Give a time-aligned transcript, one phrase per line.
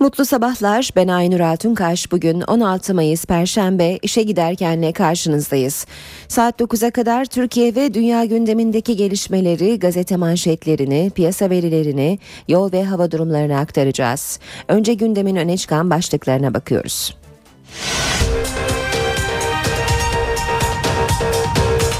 [0.00, 0.90] Mutlu sabahlar.
[0.96, 2.12] Ben Aynur Altunkaş.
[2.12, 5.86] Bugün 16 Mayıs Perşembe işe giderkenle karşınızdayız.
[6.28, 13.10] Saat 9'a kadar Türkiye ve dünya gündemindeki gelişmeleri, gazete manşetlerini, piyasa verilerini, yol ve hava
[13.10, 14.38] durumlarını aktaracağız.
[14.68, 17.16] Önce gündemin öne çıkan başlıklarına bakıyoruz.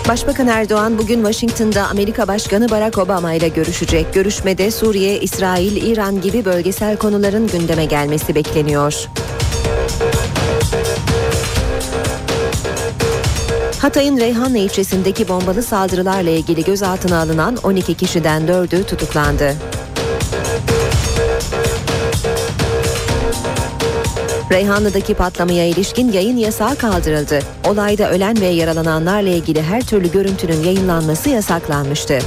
[0.09, 4.15] Başbakan Erdoğan bugün Washington'da Amerika Başkanı Barack Obama ile görüşecek.
[4.15, 9.09] Görüşmede Suriye, İsrail, İran gibi bölgesel konuların gündeme gelmesi bekleniyor.
[13.79, 19.55] Hatay'ın Reyhanlı ilçesindeki bombalı saldırılarla ilgili gözaltına alınan 12 kişiden 4'ü tutuklandı.
[24.53, 27.39] Reyhanlı'daki patlamaya ilişkin yayın yasağı kaldırıldı.
[27.69, 32.19] Olayda ölen ve yaralananlarla ilgili her türlü görüntünün yayınlanması yasaklanmıştı.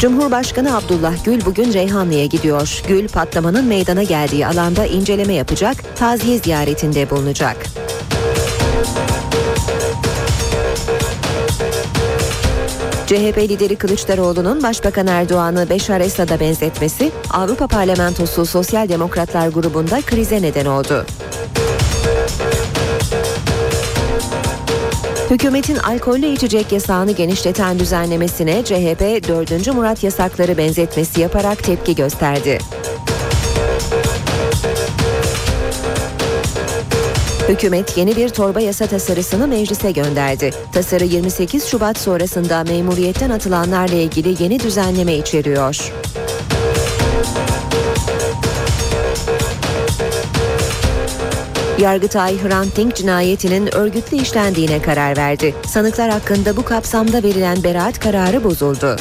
[0.00, 2.82] Cumhurbaşkanı Abdullah Gül bugün Reyhanlı'ya gidiyor.
[2.88, 7.56] Gül patlamanın meydana geldiği alanda inceleme yapacak, taziye ziyaretinde bulunacak.
[13.06, 20.66] CHP lideri Kılıçdaroğlu'nun Başbakan Erdoğan'ı Beşar Esad'a benzetmesi Avrupa Parlamentosu Sosyal Demokratlar grubunda krize neden
[20.66, 21.06] oldu.
[25.30, 29.74] Hükümetin alkollü içecek yasağını genişleten düzenlemesine CHP 4.
[29.74, 32.58] Murat yasakları benzetmesi yaparak tepki gösterdi.
[37.48, 40.50] Hükümet yeni bir torba yasa tasarısını meclise gönderdi.
[40.72, 45.92] Tasarı 28 Şubat sonrasında memuriyetten atılanlarla ilgili yeni düzenleme içeriyor.
[51.80, 55.54] Yargıtay Hrant Dink cinayetinin örgütlü işlendiğine karar verdi.
[55.66, 58.96] Sanıklar hakkında bu kapsamda verilen beraat kararı bozuldu.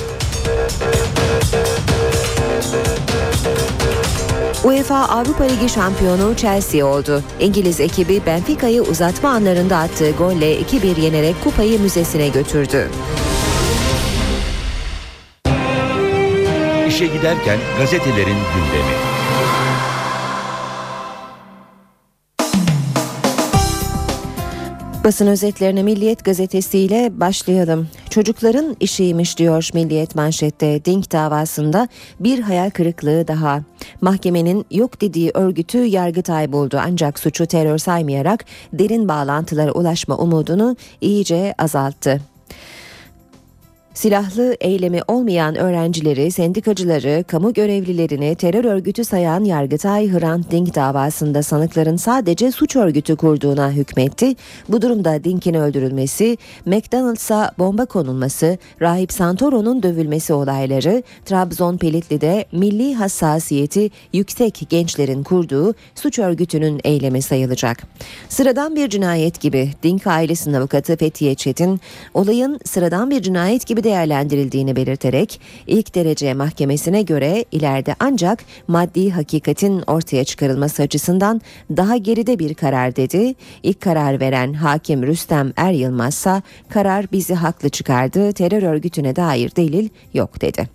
[4.64, 7.24] UEFA Avrupa Ligi şampiyonu Chelsea oldu.
[7.40, 12.90] İngiliz ekibi Benfica'yı uzatma anlarında attığı golle 2-1 yenerek kupayı müzesine götürdü.
[16.88, 19.15] İşe giderken gazetelerin gündemi.
[25.06, 27.88] Basın özetlerine Milliyet gazetesiyle başlayalım.
[28.10, 30.86] Çocukların işiymiş diyor Milliyet manşette.
[30.86, 31.88] Dink davasında
[32.20, 33.62] bir hayal kırıklığı daha.
[34.02, 41.54] Mahkemenin yok dediği örgütü Yargıtay buldu ancak suçu terör saymayarak derin bağlantılara ulaşma umudunu iyice
[41.58, 42.22] azalttı.
[43.96, 51.96] Silahlı eylemi olmayan öğrencileri, sendikacıları, kamu görevlilerini terör örgütü sayan Yargıtay Hrant Dink davasında sanıkların
[51.96, 54.36] sadece suç örgütü kurduğuna hükmetti.
[54.70, 63.92] Bu durumda Dink'in öldürülmesi, McDonald's'a bomba konulması, Rahip Santoro'nun dövülmesi olayları, Trabzon Pelitli'de milli hassasiyeti
[64.14, 67.84] yüksek gençlerin kurduğu suç örgütünün eylemi sayılacak.
[68.30, 71.82] Sıradan bir cinayet gibi Dink ailesinin avukatı Fethiye Çetin,
[72.14, 79.84] olayın sıradan bir cinayet gibi değerlendirildiğini belirterek ilk derece mahkemesine göre ileride ancak maddi hakikatin
[79.88, 81.42] ortaya çıkarılması açısından
[81.78, 83.36] daha geride bir karar dedi.
[83.64, 89.90] İlk karar veren hakim Rüstem Er Yılmazsa karar bizi haklı çıkardı terör örgütüne dair delil
[90.14, 90.70] yok dedi.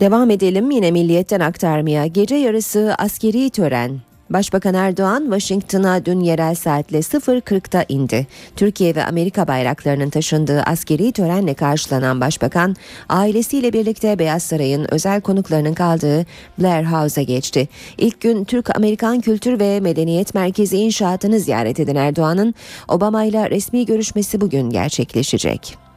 [0.00, 2.06] Devam edelim yine milliyetten aktarmaya.
[2.06, 8.26] Gece yarısı askeri tören Başbakan Erdoğan Washington'a dün yerel saatle 0.40'da indi.
[8.56, 12.76] Türkiye ve Amerika bayraklarının taşındığı askeri törenle karşılanan başbakan
[13.08, 16.26] ailesiyle birlikte Beyaz Saray'ın özel konuklarının kaldığı
[16.58, 17.68] Blair House'a geçti.
[17.98, 22.54] İlk gün Türk-Amerikan Kültür ve Medeniyet Merkezi inşaatını ziyaret eden Erdoğan'ın
[22.88, 25.87] Obama ile resmi görüşmesi bugün gerçekleşecek.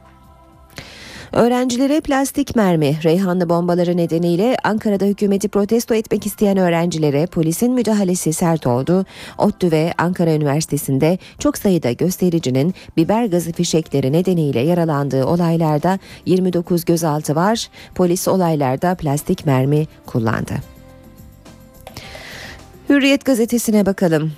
[1.32, 8.66] Öğrencilere plastik mermi, Reyhanlı bombaları nedeniyle Ankara'da hükümeti protesto etmek isteyen öğrencilere polisin müdahalesi sert
[8.66, 9.06] oldu.
[9.38, 17.34] ODTÜ ve Ankara Üniversitesi'nde çok sayıda göstericinin biber gazı fişekleri nedeniyle yaralandığı olaylarda 29 gözaltı
[17.34, 17.68] var.
[17.94, 20.54] Polis olaylarda plastik mermi kullandı.
[22.88, 24.32] Hürriyet gazetesine bakalım.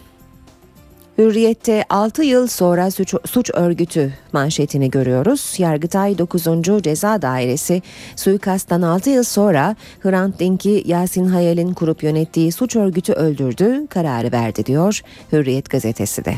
[1.19, 5.55] Hürriyette 6 yıl sonra suç, suç örgütü manşetini görüyoruz.
[5.58, 6.44] Yargıtay 9.
[6.82, 7.82] Ceza Dairesi
[8.16, 14.66] suikasttan 6 yıl sonra Hrant Dink'i Yasin Hayal'in kurup yönettiği suç örgütü öldürdü, kararı verdi
[14.66, 15.00] diyor
[15.32, 16.34] Hürriyet gazetesi de.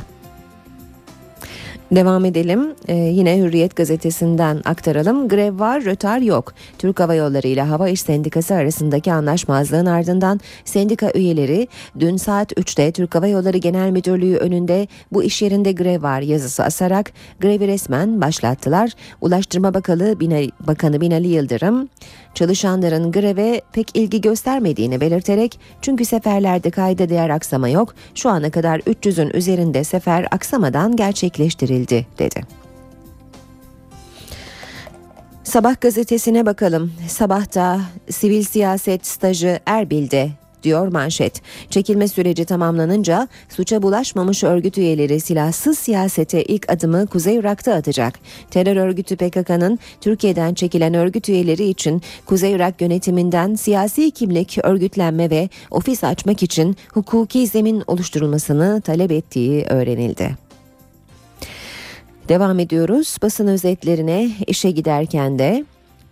[1.90, 2.74] Devam edelim.
[2.88, 5.28] Ee, yine Hürriyet gazetesinden aktaralım.
[5.28, 6.52] Grev var, rötar yok.
[6.78, 11.68] Türk Hava Yolları ile Hava İş Sendikası arasındaki anlaşmazlığın ardından sendika üyeleri
[11.98, 16.64] dün saat 3'te Türk Hava Yolları Genel Müdürlüğü önünde bu iş yerinde grev var yazısı
[16.64, 18.90] asarak grevi resmen başlattılar.
[19.20, 21.88] Ulaştırma Bakanı Binali, Bakanı Binali Yıldırım
[22.36, 27.94] çalışanların greve pek ilgi göstermediğini belirterek çünkü seferlerde kayda değer aksama yok.
[28.14, 32.40] Şu ana kadar 300'ün üzerinde sefer aksamadan gerçekleştirildi dedi.
[35.44, 36.92] Sabah gazetesine bakalım.
[37.08, 37.80] Sabahta
[38.10, 40.30] sivil siyaset stajı Erbil'de
[40.62, 41.42] diyor manşet.
[41.70, 48.18] Çekilme süreci tamamlanınca suça bulaşmamış örgüt üyeleri silahsız siyasete ilk adımı Kuzey Irak'ta atacak.
[48.50, 55.48] Terör örgütü PKK'nın Türkiye'den çekilen örgüt üyeleri için Kuzey Irak yönetiminden siyasi kimlik, örgütlenme ve
[55.70, 60.46] ofis açmak için hukuki zemin oluşturulmasını talep ettiği öğrenildi.
[62.28, 65.64] Devam ediyoruz basın özetlerine işe giderken de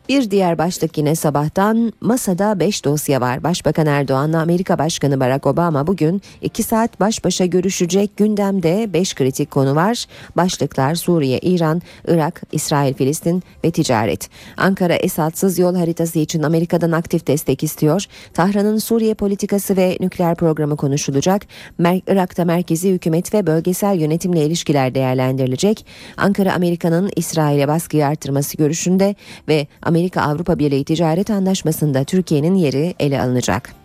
[0.09, 3.45] bir diğer başlık yine sabahtan masada 5 dosya var.
[3.45, 9.51] Başbakan Erdoğan'la Amerika Başkanı Barack Obama bugün 2 saat baş başa görüşecek gündemde 5 kritik
[9.51, 10.05] konu var.
[10.37, 14.29] Başlıklar Suriye, İran, Irak, İsrail, Filistin ve ticaret.
[14.57, 18.05] Ankara Esad'sız yol haritası için Amerika'dan aktif destek istiyor.
[18.35, 21.47] Tahran'ın Suriye politikası ve nükleer programı konuşulacak.
[21.79, 25.87] Mer Irak'ta merkezi hükümet ve bölgesel yönetimle ilişkiler değerlendirilecek.
[26.17, 29.15] Ankara Amerika'nın İsrail'e baskıyı artırması görüşünde
[29.49, 33.84] ve Amerika Avrupa Birliği Ticaret Anlaşması'nda Türkiye'nin yeri ele alınacak.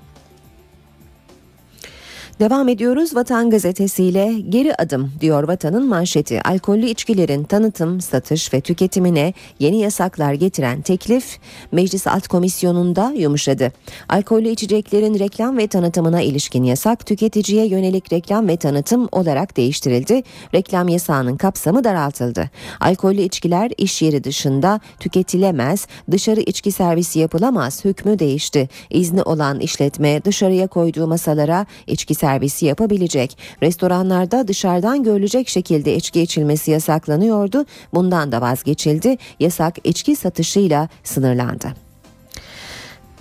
[2.40, 6.42] Devam ediyoruz Vatan gazetesiyle geri adım diyor Vatan'ın manşeti.
[6.42, 11.40] Alkollü içkilerin tanıtım, satış ve tüketimine yeni yasaklar getiren teklif
[11.72, 13.72] Meclis Alt Komisyonu'nda yumuşadı.
[14.10, 20.24] Alkollü içeceklerin reklam ve tanıtımına ilişkin yasak tüketiciye yönelik reklam ve tanıtım olarak değiştirildi.
[20.54, 22.50] Reklam yasağının kapsamı daraltıldı.
[22.80, 28.70] Alkollü içkiler iş yeri dışında tüketilemez, dışarı içki servisi yapılamaz hükmü değişti.
[28.90, 33.38] İzni olan işletme dışarıya koyduğu masalara içki servisi servisi yapabilecek.
[33.64, 37.66] Restoranlarda dışarıdan görülecek şekilde içki içilmesi yasaklanıyordu.
[37.94, 39.18] Bundan da vazgeçildi.
[39.40, 41.74] Yasak içki satışıyla sınırlandı.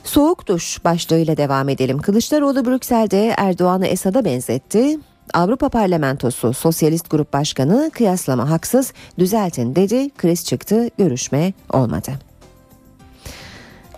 [0.05, 1.99] Soğuk duş başlığıyla devam edelim.
[1.99, 4.99] Kılıçdaroğlu Brüksel'de Erdoğan'ı Esad'a benzetti.
[5.35, 10.11] Avrupa Parlamentosu Sosyalist Grup Başkanı kıyaslama haksız düzeltin dedi.
[10.11, 12.13] Kriz çıktı görüşme olmadı.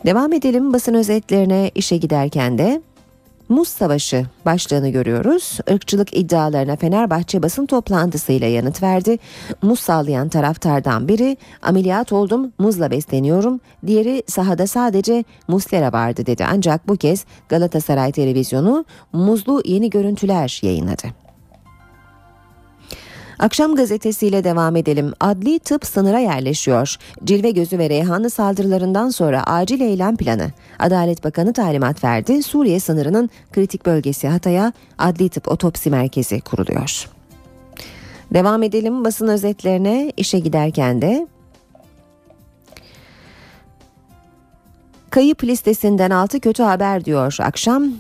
[0.06, 2.82] Devam edelim basın özetlerine işe giderken de
[3.50, 5.58] Muz Savaşı başlığını görüyoruz.
[5.68, 9.18] Irkçılık iddialarına Fenerbahçe basın toplantısıyla yanıt verdi.
[9.62, 13.60] Muz sağlayan taraftardan biri ameliyat oldum muzla besleniyorum.
[13.86, 16.44] Diğeri sahada sadece muslera vardı dedi.
[16.52, 21.19] Ancak bu kez Galatasaray televizyonu muzlu yeni görüntüler yayınladı.
[23.40, 25.12] Akşam gazetesiyle devam edelim.
[25.20, 26.96] Adli tıp sınıra yerleşiyor.
[27.24, 30.50] Cilve gözü ve Reyhanlı saldırılarından sonra acil eylem planı.
[30.78, 32.42] Adalet Bakanı talimat verdi.
[32.42, 37.08] Suriye sınırının kritik bölgesi Hatay'a adli tıp otopsi merkezi kuruluyor.
[38.34, 41.26] Devam edelim basın özetlerine işe giderken de
[45.10, 47.92] Kayıp listesinden altı kötü haber diyor akşam.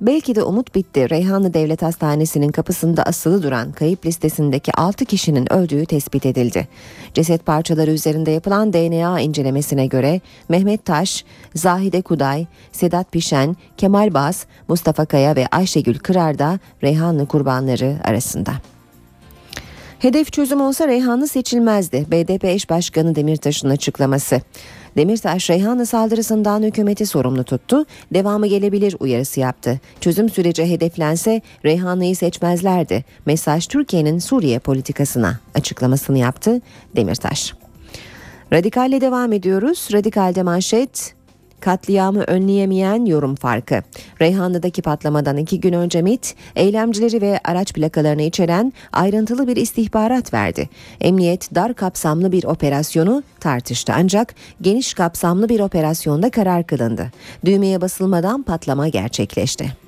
[0.00, 1.10] Belki de umut bitti.
[1.10, 6.68] Reyhanlı Devlet Hastanesi'nin kapısında asılı duran kayıp listesindeki 6 kişinin öldüğü tespit edildi.
[7.14, 14.46] Ceset parçaları üzerinde yapılan DNA incelemesine göre Mehmet Taş, Zahide Kuday, Sedat Pişen, Kemal Baz,
[14.68, 18.52] Mustafa Kaya ve Ayşegül Kırar da Reyhanlı kurbanları arasında.
[19.98, 22.06] Hedef çözüm olsa Reyhanlı seçilmezdi.
[22.10, 24.40] BDP eş başkanı Demirtaş'ın açıklaması.
[24.96, 27.84] Demirtaş Reyhanlı saldırısından hükümeti sorumlu tuttu.
[28.14, 29.80] Devamı gelebilir uyarısı yaptı.
[30.00, 33.04] Çözüm süreci hedeflense Reyhanlı'yı seçmezlerdi.
[33.26, 36.60] Mesaj Türkiye'nin Suriye politikasına açıklamasını yaptı
[36.96, 37.54] Demirtaş.
[38.52, 39.88] Radikalle devam ediyoruz.
[39.92, 41.15] Radikalde manşet
[41.66, 43.82] Katliamı önleyemeyen yorum farkı.
[44.20, 50.68] Reyhanlı'daki patlamadan iki gün önce MIT, eylemcileri ve araç plakalarını içeren ayrıntılı bir istihbarat verdi.
[51.00, 57.12] Emniyet dar kapsamlı bir operasyonu tartıştı ancak geniş kapsamlı bir operasyonda karar kılındı.
[57.44, 59.85] Düğmeye basılmadan patlama gerçekleşti.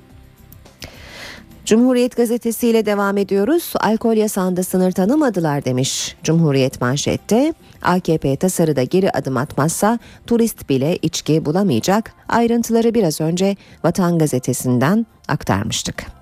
[1.69, 3.73] Cumhuriyet gazetesiyle devam ediyoruz.
[3.79, 7.53] Alkol yasağında sınır tanımadılar demiş Cumhuriyet manşette.
[7.81, 12.13] AKP tasarıda geri adım atmazsa turist bile içki bulamayacak.
[12.29, 16.18] Ayrıntıları biraz önce Vatan gazetesinden aktarmıştık.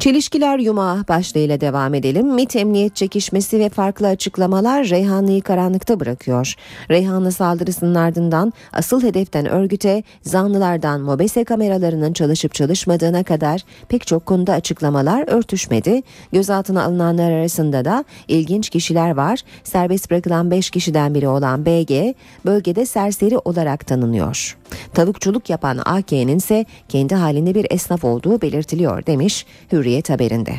[0.00, 2.34] Çelişkiler yumağı başlığıyla devam edelim.
[2.34, 6.54] MİT emniyet çekişmesi ve farklı açıklamalar Reyhanlı'yı karanlıkta bırakıyor.
[6.90, 14.52] Reyhanlı saldırısının ardından asıl hedeften örgüte zanlılardan mobese kameralarının çalışıp çalışmadığına kadar pek çok konuda
[14.52, 16.02] açıklamalar örtüşmedi.
[16.32, 19.40] Gözaltına alınanlar arasında da ilginç kişiler var.
[19.64, 22.14] Serbest bırakılan 5 kişiden biri olan BG
[22.46, 24.56] bölgede serseri olarak tanınıyor.
[24.94, 30.52] Tavukçuluk yapan AK'nin ise kendi halinde bir esnaf olduğu belirtiliyor demiş Hürriyet haberinde.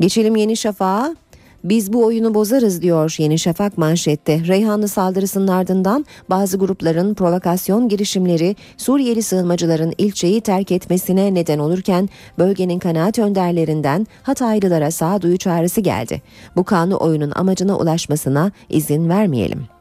[0.00, 1.16] Geçelim Yeni Şafak'a.
[1.64, 4.46] Biz bu oyunu bozarız diyor Yeni Şafak manşette.
[4.46, 12.78] Reyhanlı saldırısının ardından bazı grupların provokasyon girişimleri Suriyeli sığınmacıların ilçeyi terk etmesine neden olurken bölgenin
[12.78, 16.22] kanaat önderlerinden Hataylılara sağduyu çağrısı geldi.
[16.56, 19.77] Bu kanlı oyunun amacına ulaşmasına izin vermeyelim.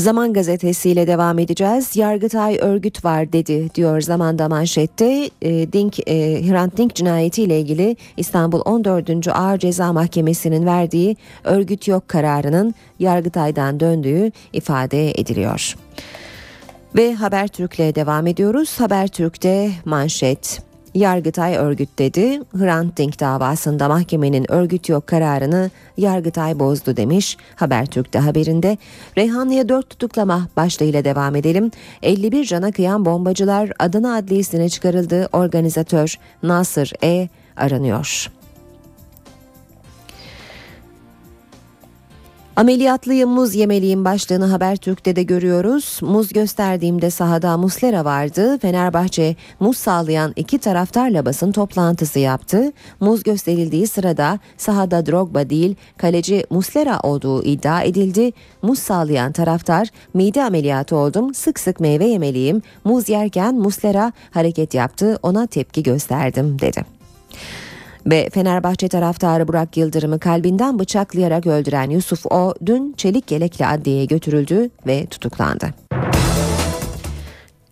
[0.00, 1.96] Zaman gazetesiyle devam edeceğiz.
[1.96, 5.30] Yargıtay örgüt var dedi diyor zamanda manşette.
[5.42, 9.28] E, Dink, e, Hrant Dink cinayetiyle ilgili İstanbul 14.
[9.28, 15.76] Ağır Ceza Mahkemesi'nin verdiği örgüt yok kararının Yargıtay'dan döndüğü ifade ediliyor.
[16.96, 18.80] Ve Habertürk'le devam ediyoruz.
[18.80, 22.40] Habertürk'te manşet Yargıtay örgüt dedi.
[22.58, 28.78] Hrant Dink davasında mahkemenin örgüt yok kararını Yargıtay bozdu demiş Habertürk'te haberinde.
[29.18, 31.70] Reyhanlı'ya 4 tutuklama başlığıyla devam edelim.
[32.02, 35.28] 51 cana kıyan bombacılar Adana Adliyesi'ne çıkarıldı.
[35.32, 38.30] Organizatör Nasır E aranıyor.
[42.60, 45.98] Ameliyatlıyım muz yemeliyim başlığını Habertürk'te de görüyoruz.
[46.02, 48.58] Muz gösterdiğimde sahada Muslera vardı.
[48.58, 52.72] Fenerbahçe muz sağlayan iki taraftarla basın toplantısı yaptı.
[53.00, 58.32] Muz gösterildiği sırada sahada Drogba değil kaleci Muslera olduğu iddia edildi.
[58.62, 62.62] Muz sağlayan taraftar mide ameliyatı oldum sık sık meyve yemeliyim.
[62.84, 66.99] Muz yerken Muslera hareket yaptı ona tepki gösterdim dedi.
[68.06, 74.70] Ve Fenerbahçe taraftarı Burak Yıldırım'ı kalbinden bıçaklayarak öldüren Yusuf O dün çelik yelekli adliyeye götürüldü
[74.86, 75.74] ve tutuklandı.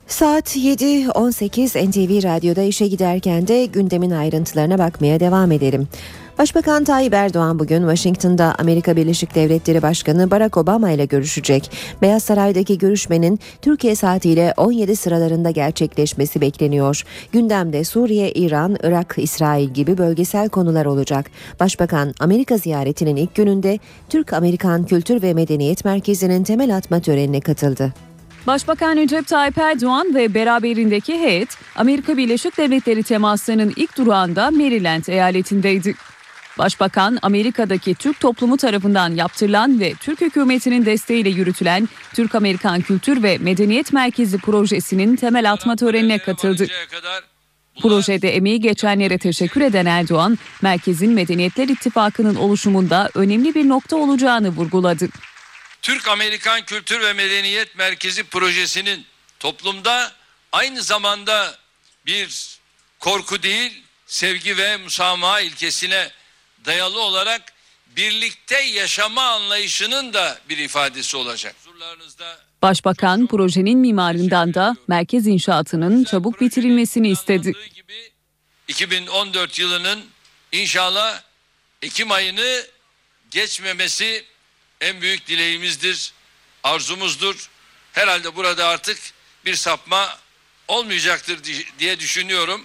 [0.07, 5.89] Saat 7.18 NTV Radyo'da işe giderken de gündemin ayrıntılarına bakmaya devam edelim.
[6.39, 11.71] Başbakan Tayyip Erdoğan bugün Washington'da Amerika Birleşik Devletleri Başkanı Barack Obama ile görüşecek.
[12.03, 17.03] Beyaz Saray'daki görüşmenin Türkiye saatiyle 17 sıralarında gerçekleşmesi bekleniyor.
[17.33, 21.27] Gündemde Suriye, İran, Irak, İsrail gibi bölgesel konular olacak.
[21.61, 23.79] Başbakan Amerika ziyaretinin ilk gününde
[24.09, 27.93] Türk-Amerikan Kültür ve Medeniyet Merkezi'nin temel atma törenine katıldı.
[28.47, 35.95] Başbakan Recep Tayyip Erdoğan ve beraberindeki heyet Amerika Birleşik Devletleri temaslarının ilk durağında Maryland eyaletindeydi.
[36.59, 43.93] Başbakan Amerika'daki Türk toplumu tarafından yaptırılan ve Türk hükümetinin desteğiyle yürütülen Türk-Amerikan Kültür ve Medeniyet
[43.93, 46.67] Merkezi projesinin temel atma törenine katıldı.
[47.83, 55.09] Projede emeği geçenlere teşekkür eden Erdoğan, merkezin Medeniyetler İttifakı'nın oluşumunda önemli bir nokta olacağını vurguladı.
[55.83, 59.05] Türk-Amerikan Kültür ve Medeniyet Merkezi projesinin
[59.41, 60.13] toplumda
[60.53, 61.57] aynı zamanda
[62.07, 62.59] bir
[62.99, 66.11] korku değil, sevgi ve musamaha ilkesine
[66.69, 67.43] dayalı olarak
[67.97, 71.55] birlikte yaşama anlayışının da bir ifadesi olacak.
[72.63, 77.53] Başbakan projenin mimarından da merkez inşaatının çabuk bitirilmesini istedi.
[78.69, 80.05] 2014 yılının
[80.53, 81.23] inşallah
[81.83, 82.67] Ekim ayını
[83.31, 84.25] geçmemesi
[84.81, 86.13] en büyük dileğimizdir,
[86.63, 87.51] arzumuzdur.
[87.93, 88.99] Herhalde burada artık
[89.45, 90.19] bir sapma
[90.69, 91.39] olmayacaktır
[91.79, 92.65] diye düşünüyorum.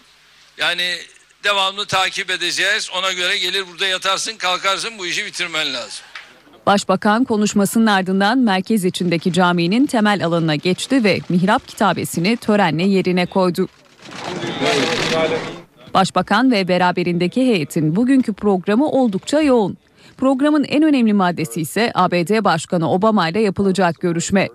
[0.57, 1.00] Yani
[1.44, 2.90] devamlı takip edeceğiz.
[3.00, 6.06] Ona göre gelir burada yatarsın kalkarsın bu işi bitirmen lazım.
[6.66, 13.68] Başbakan konuşmasının ardından merkez içindeki caminin temel alanına geçti ve mihrap kitabesini törenle yerine koydu.
[15.94, 19.78] Başbakan ve beraberindeki heyetin bugünkü programı oldukça yoğun.
[20.18, 24.50] Programın en önemli maddesi ise ABD Başkanı Obama ile yapılacak görüşme.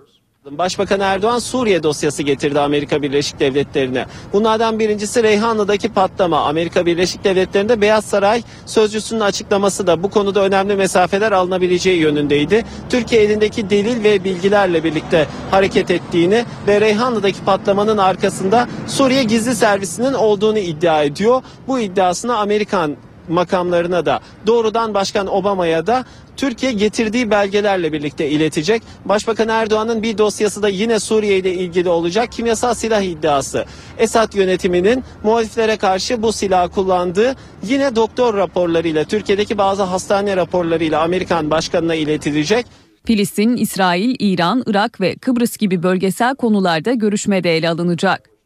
[0.57, 4.05] Başbakan Erdoğan Suriye dosyası getirdi Amerika Birleşik Devletleri'ne.
[4.33, 6.39] Bunlardan birincisi Reyhanlı'daki patlama.
[6.39, 12.65] Amerika Birleşik Devletleri'nde Beyaz Saray sözcüsünün açıklaması da bu konuda önemli mesafeler alınabileceği yönündeydi.
[12.89, 20.13] Türkiye elindeki delil ve bilgilerle birlikte hareket ettiğini ve Reyhanlı'daki patlamanın arkasında Suriye gizli servisinin
[20.13, 21.41] olduğunu iddia ediyor.
[21.67, 22.97] Bu iddiasını Amerikan
[23.29, 26.05] makamlarına da doğrudan Başkan Obama'ya da
[26.37, 28.83] Türkiye getirdiği belgelerle birlikte iletecek.
[29.05, 32.31] Başbakan Erdoğan'ın bir dosyası da yine Suriye ile ilgili olacak.
[32.31, 33.65] Kimyasal silah iddiası.
[33.97, 41.51] Esad yönetiminin muhaliflere karşı bu silahı kullandığı yine doktor raporlarıyla Türkiye'deki bazı hastane raporlarıyla Amerikan
[41.51, 42.65] başkanına iletilecek.
[43.05, 48.38] Filistin, İsrail, İran, Irak ve Kıbrıs gibi bölgesel konularda görüşmede ele alınacak.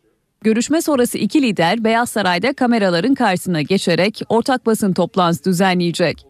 [0.43, 6.25] Görüşme sonrası iki lider Beyaz Saray'da kameraların karşısına geçerek ortak basın toplantısı düzenleyecek.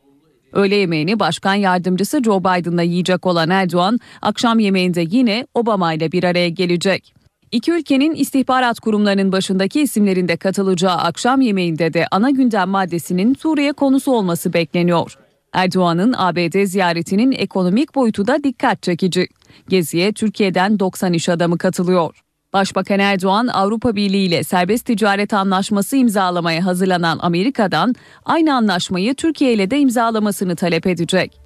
[0.51, 6.23] Öğle yemeğini başkan yardımcısı Joe Biden'la yiyecek olan Erdoğan, akşam yemeğinde yine Obama ile bir
[6.23, 7.13] araya gelecek.
[7.51, 13.73] İki ülkenin istihbarat kurumlarının başındaki isimlerin de katılacağı akşam yemeğinde de ana gündem maddesinin Suriye
[13.73, 15.17] konusu olması bekleniyor.
[15.53, 19.27] Erdoğan'ın ABD ziyaretinin ekonomik boyutu da dikkat çekici.
[19.69, 22.22] Geziye Türkiye'den 90 iş adamı katılıyor.
[22.53, 27.95] Başbakan Erdoğan Avrupa Birliği ile serbest ticaret anlaşması imzalamaya hazırlanan Amerika'dan
[28.25, 31.42] aynı anlaşmayı Türkiye ile de imzalamasını talep edecek.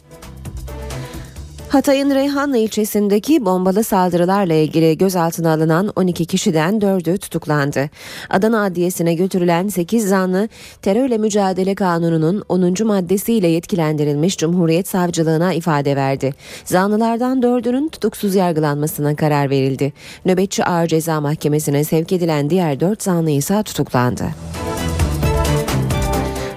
[1.69, 7.89] Hatay'ın Reyhanlı ilçesindeki bombalı saldırılarla ilgili gözaltına alınan 12 kişiden 4'ü tutuklandı.
[8.29, 10.49] Adana Adliyesi'ne götürülen 8 zanlı
[10.81, 12.87] terörle mücadele kanununun 10.
[12.87, 16.33] maddesiyle yetkilendirilmiş Cumhuriyet Savcılığına ifade verdi.
[16.65, 19.93] Zanlılardan 4'ünün tutuksuz yargılanmasına karar verildi.
[20.25, 24.23] Nöbetçi Ağır Ceza Mahkemesi'ne sevk edilen diğer 4 zanlı ise tutuklandı.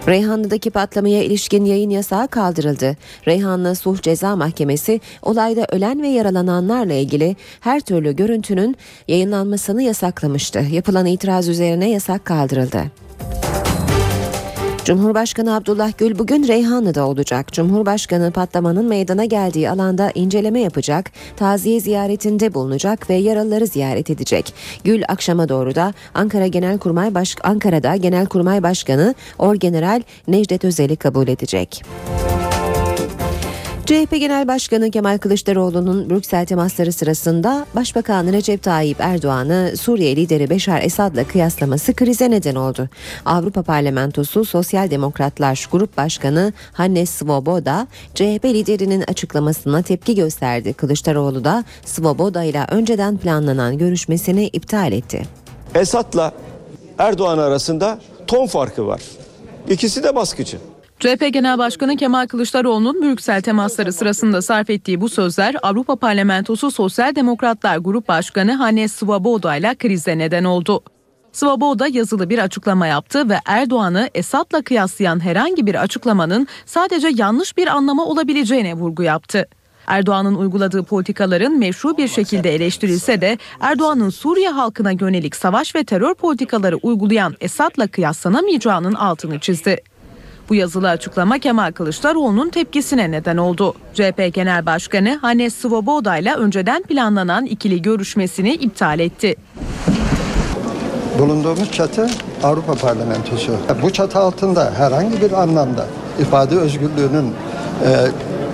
[0.08, 2.96] Reyhanlı'daki patlamaya ilişkin yayın yasağı kaldırıldı.
[3.28, 8.76] Reyhanlı Sulh Ceza Mahkemesi olayda ölen ve yaralananlarla ilgili her türlü görüntünün
[9.08, 10.58] yayınlanmasını yasaklamıştı.
[10.58, 12.84] Yapılan itiraz üzerine yasak kaldırıldı.
[14.84, 17.52] Cumhurbaşkanı Abdullah Gül bugün Reyhanlı'da olacak.
[17.52, 24.54] Cumhurbaşkanı patlamanın meydana geldiği alanda inceleme yapacak, taziye ziyaretinde bulunacak ve yaralıları ziyaret edecek.
[24.84, 31.84] Gül akşama doğru da Ankara Genelkurmay Baş Ankara'da Genelkurmay Başkanı Orgeneral Necdet Özel'i kabul edecek.
[33.90, 40.82] CHP Genel Başkanı Kemal Kılıçdaroğlu'nun Brüksel temasları sırasında Başbakan Recep Tayyip Erdoğan'ı Suriye lideri Beşar
[40.82, 42.88] Esad'la kıyaslaması krize neden oldu.
[43.24, 50.72] Avrupa Parlamentosu Sosyal Demokratlar Grup Başkanı Hannes Svoboda CHP liderinin açıklamasına tepki gösterdi.
[50.72, 55.22] Kılıçdaroğlu da Svoboda ile önceden planlanan görüşmesini iptal etti.
[55.74, 56.32] Esad'la
[56.98, 59.00] Erdoğan arasında ton farkı var.
[59.68, 60.58] İkisi de baskıcı.
[61.00, 67.14] CHP Genel Başkanı Kemal Kılıçdaroğlu'nun Brüksel temasları sırasında sarf ettiği bu sözler Avrupa Parlamentosu Sosyal
[67.14, 70.82] Demokratlar Grup Başkanı Hannes Svoboda ile krize neden oldu.
[71.32, 77.66] Svoboda yazılı bir açıklama yaptı ve Erdoğan'ı Esad'la kıyaslayan herhangi bir açıklamanın sadece yanlış bir
[77.66, 79.48] anlama olabileceğine vurgu yaptı.
[79.86, 86.14] Erdoğan'ın uyguladığı politikaların meşru bir şekilde eleştirilse de Erdoğan'ın Suriye halkına yönelik savaş ve terör
[86.14, 89.82] politikaları uygulayan Esad'la kıyaslanamayacağının altını çizdi.
[90.50, 93.74] Bu yazılı açıklama Kemal Kılıçdaroğlu'nun tepkisine neden oldu.
[93.94, 99.36] CHP Genel Başkanı Hannes Svoboda ile önceden planlanan ikili görüşmesini iptal etti.
[101.18, 102.10] Bulunduğumuz çatı
[102.42, 103.52] Avrupa Parlamentosu.
[103.82, 105.86] Bu çatı altında herhangi bir anlamda
[106.20, 107.34] ifade özgürlüğünün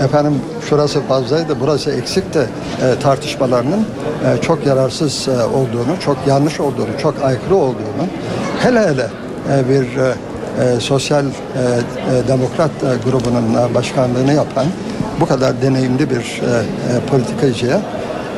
[0.00, 2.48] e, efendim şurası fazlaydı, burası eksikti
[2.82, 8.06] e, tartışmalarının e, çok yararsız e, olduğunu, çok yanlış olduğunu, çok aykırı olduğunu,
[8.62, 9.06] hele hele
[9.52, 10.14] e, bir e,
[10.60, 14.66] e, sosyal e, e, demokrat e, grubunun e, başkanlığını yapan
[15.20, 17.80] bu kadar deneyimli bir e, e, politikacıya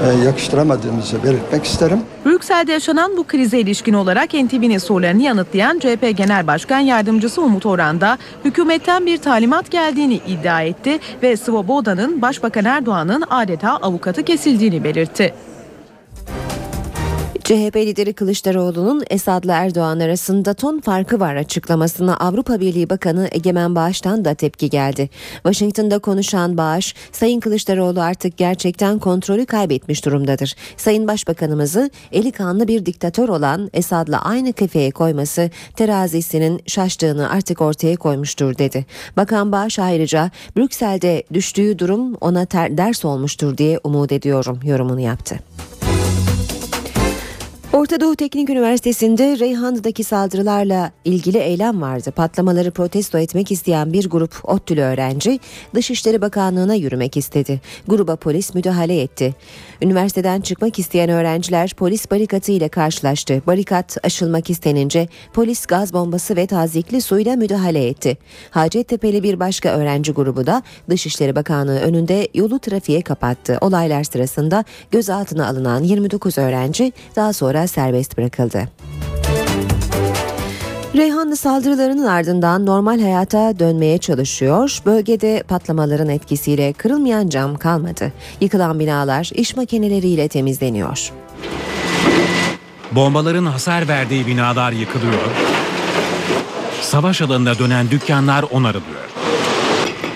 [0.07, 1.99] e, yakıştıramadığımızı belirtmek isterim.
[2.27, 8.01] Brüksel'de yaşanan bu krize ilişkin olarak NTV'nin sorularını yanıtlayan CHP Genel Başkan Yardımcısı Umut Orhan
[8.01, 15.35] da hükümetten bir talimat geldiğini iddia etti ve Svoboda'nın Başbakan Erdoğan'ın adeta avukatı kesildiğini belirtti.
[17.49, 24.25] CHP lideri Kılıçdaroğlu'nun Esad'la Erdoğan arasında ton farkı var açıklamasına Avrupa Birliği Bakanı Egemen Bağış'tan
[24.25, 25.11] da tepki geldi.
[25.35, 30.55] Washington'da konuşan Bağış, Sayın Kılıçdaroğlu artık gerçekten kontrolü kaybetmiş durumdadır.
[30.77, 37.97] Sayın Başbakanımızı eli kanlı bir diktatör olan Esad'la aynı kefeye koyması terazisinin şaştığını artık ortaya
[37.97, 38.87] koymuştur dedi.
[39.17, 45.39] Bakan Bağış ayrıca Brüksel'de düştüğü durum ona ter- ders olmuştur diye umut ediyorum yorumunu yaptı.
[47.79, 52.11] Orta Doğu Teknik Üniversitesi'nde Reyhanlı'daki saldırılarla ilgili eylem vardı.
[52.11, 55.41] Patlamaları protesto etmek isteyen bir grup ODTÜ'lü öğrenci
[55.75, 57.61] Dışişleri Bakanlığı'na yürümek istedi.
[57.89, 59.35] Gruba polis müdahale etti.
[59.83, 63.43] Üniversiteden çıkmak isteyen öğrenciler polis barikatı ile karşılaştı.
[63.47, 68.19] Barikat aşılmak istenince polis gaz bombası ve tazikli suyla müdahale etti.
[68.51, 73.59] Hacettepe'li bir başka öğrenci grubu da Dışişleri Bakanlığı önünde yolu trafiğe kapattı.
[73.61, 78.69] Olaylar sırasında gözaltına alınan 29 öğrenci daha sonra serbest bırakıldı.
[80.97, 84.79] Reyhanlı saldırılarının ardından normal hayata dönmeye çalışıyor.
[84.87, 88.13] Bölgede patlamaların etkisiyle kırılmayan cam kalmadı.
[88.41, 91.13] Yıkılan binalar iş makineleriyle temizleniyor.
[92.93, 95.29] Bombaların hasar verdiği binalar yıkılıyor.
[96.81, 99.09] Savaş alanına dönen dükkanlar onarılıyor.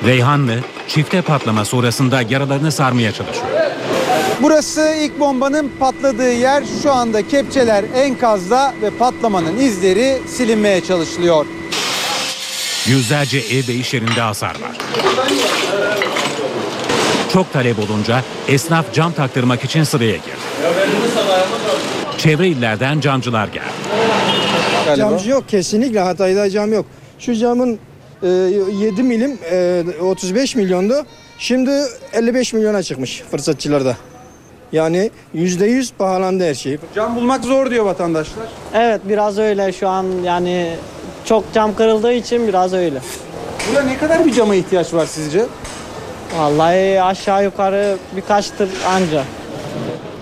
[0.05, 0.55] Reyhanlı
[0.89, 3.52] çifte patlama sonrasında yaralarını sarmaya çalışıyor.
[4.43, 6.65] Burası ilk bombanın patladığı yer.
[6.83, 11.47] Şu anda kepçeler enkazda ve patlamanın izleri silinmeye çalışılıyor.
[12.87, 14.79] Yüzlerce ev ve iş yerinde hasar var.
[17.33, 20.75] Çok talep olunca esnaf cam taktırmak için sıraya girdi.
[22.19, 24.97] Çevre illerden camcılar geldi.
[24.97, 26.87] Camcı yok kesinlikle Hatay'da cam yok.
[27.19, 27.79] Şu camın
[28.23, 31.07] e, 7 milim e, 35 milyondu.
[31.39, 31.71] Şimdi
[32.13, 33.97] 55 milyona çıkmış fırsatçılarda.
[34.73, 36.79] Yani %100 pahalandı her şey.
[36.95, 38.45] Cam bulmak zor diyor vatandaşlar.
[38.75, 40.77] Evet biraz öyle şu an yani
[41.25, 42.99] çok cam kırıldığı için biraz öyle.
[43.69, 45.47] Burada ne kadar bir cama ihtiyaç var sizce?
[46.39, 49.25] Vallahi aşağı yukarı birkaç tır anca.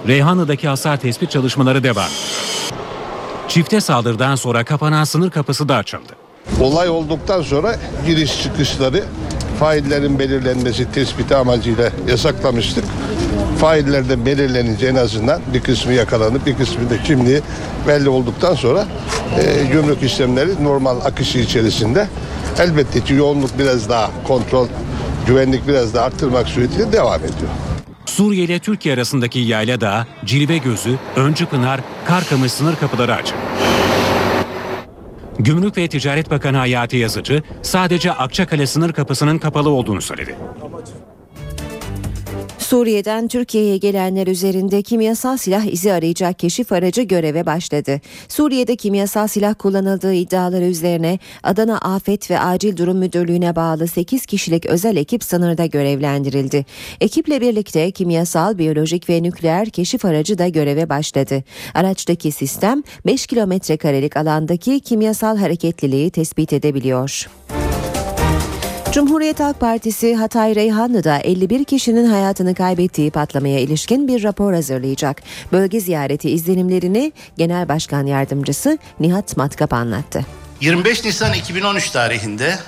[0.09, 2.09] Reyhanlı'daki hasar tespit çalışmaları devam.
[3.49, 6.13] Çifte saldırıdan sonra kapanan sınır kapısı da açıldı.
[6.61, 9.05] Olay olduktan sonra giriş çıkışları
[9.61, 12.85] faillerin belirlenmesi tespiti amacıyla yasaklamıştık.
[13.59, 17.40] Failler de belirlenince en azından bir kısmı yakalanıp bir kısmı da kimliği
[17.88, 18.87] belli olduktan sonra
[19.38, 22.09] e, gümrük işlemleri normal akışı içerisinde
[22.59, 24.66] elbette ki yoğunluk biraz daha kontrol,
[25.26, 27.50] güvenlik biraz daha arttırmak suretiyle devam ediyor.
[28.06, 33.38] Suriye ile Türkiye arasındaki yayla da Cilve Gözü, Öncü Pınar, Karkamış sınır kapıları açıldı.
[35.38, 40.37] Gümrük ve Ticaret Bakanı Hayati Yazıcı sadece Akçakale sınır kapısının kapalı olduğunu söyledi.
[42.70, 48.00] Suriye'den Türkiye'ye gelenler üzerinde kimyasal silah izi arayacak keşif aracı göreve başladı.
[48.28, 54.66] Suriye'de kimyasal silah kullanıldığı iddiaları üzerine Adana Afet ve Acil Durum Müdürlüğü'ne bağlı 8 kişilik
[54.66, 56.66] özel ekip sınırda görevlendirildi.
[57.00, 61.44] Ekiple birlikte kimyasal, biyolojik ve nükleer keşif aracı da göreve başladı.
[61.74, 67.26] Araçtaki sistem 5 kilometre karelik alandaki kimyasal hareketliliği tespit edebiliyor.
[68.92, 75.22] Cumhuriyet Halk Partisi Hatay Reyhanlı'da 51 kişinin hayatını kaybettiği patlamaya ilişkin bir rapor hazırlayacak.
[75.53, 80.26] Bölge ziyareti izlenimlerini Genel Başkan Yardımcısı Nihat Matkap anlattı.
[80.61, 82.59] 25 Nisan 2013 tarihinde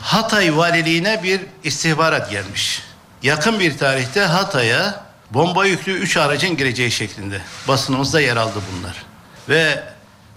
[0.00, 2.82] Hatay Valiliğine bir istihbarat gelmiş.
[3.22, 7.40] Yakın bir tarihte Hatay'a bomba yüklü 3 aracın gireceği şeklinde.
[7.68, 9.04] Basınımızda yer aldı bunlar.
[9.48, 9.82] Ve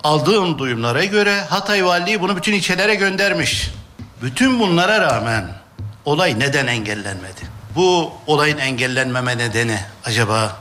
[0.03, 3.71] aldığım duyumlara göre Hatay Valiliği bunu bütün ilçelere göndermiş.
[4.21, 5.45] Bütün bunlara rağmen
[6.05, 7.41] olay neden engellenmedi?
[7.75, 10.57] Bu olayın engellenmeme nedeni acaba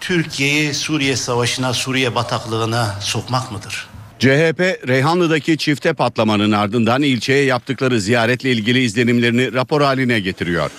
[0.00, 3.86] Türkiye'yi Suriye Savaşı'na, Suriye bataklığına sokmak mıdır?
[4.18, 10.70] CHP, Reyhanlı'daki çifte patlamanın ardından ilçeye yaptıkları ziyaretle ilgili izlenimlerini rapor haline getiriyor.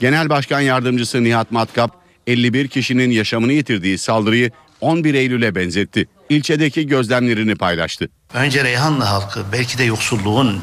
[0.00, 1.90] Genel Başkan Yardımcısı Nihat Matkap,
[2.26, 6.06] 51 kişinin yaşamını yitirdiği saldırıyı 11 Eylül'e benzetti.
[6.28, 8.08] İlçedeki gözlemlerini paylaştı.
[8.34, 10.60] Önce Reyhanlı halkı belki de yoksulluğun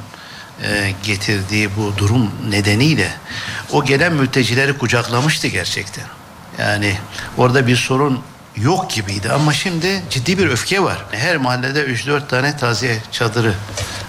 [0.63, 3.11] e, getirdiği bu durum nedeniyle
[3.71, 6.05] o gelen mültecileri kucaklamıştı gerçekten.
[6.59, 6.97] Yani
[7.37, 8.19] orada bir sorun
[8.55, 11.05] yok gibiydi ama şimdi ciddi bir öfke var.
[11.11, 13.53] Her mahallede 3-4 tane taziye çadırı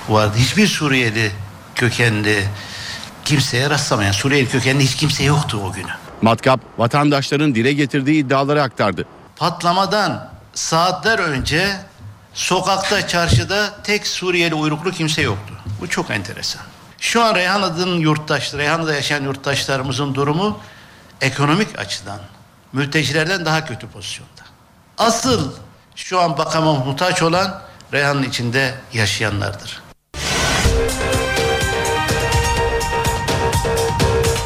[0.08, 0.32] vardı.
[0.36, 1.30] Hiçbir Suriyeli
[1.74, 2.44] kökenli
[3.24, 5.92] kimseye rastlamayan Suriyeli kökenli hiç kimse yoktu o günü.
[6.22, 9.06] Matkap, vatandaşların dile getirdiği iddiaları aktardı.
[9.36, 11.76] Patlamadan saatler önce
[12.34, 15.54] sokakta, çarşıda tek Suriyeli uyruklu kimse yoktu.
[15.82, 16.62] Bu çok enteresan.
[17.00, 20.58] Şu an Reyhanlı'nın yurttaş, Reyhanlı'da yaşayan yurttaşlarımızın durumu
[21.20, 22.18] ekonomik açıdan
[22.72, 24.42] mültecilerden daha kötü pozisyonda.
[24.98, 25.52] Asıl
[25.96, 29.82] şu an bakama muhtaç olan Reyhanlı içinde yaşayanlardır.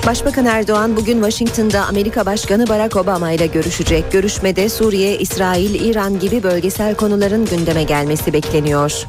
[0.06, 4.12] Başbakan Erdoğan bugün Washington'da Amerika Başkanı Barack Obama ile görüşecek.
[4.12, 9.06] Görüşmede Suriye, İsrail, İran gibi bölgesel konuların gündeme gelmesi bekleniyor.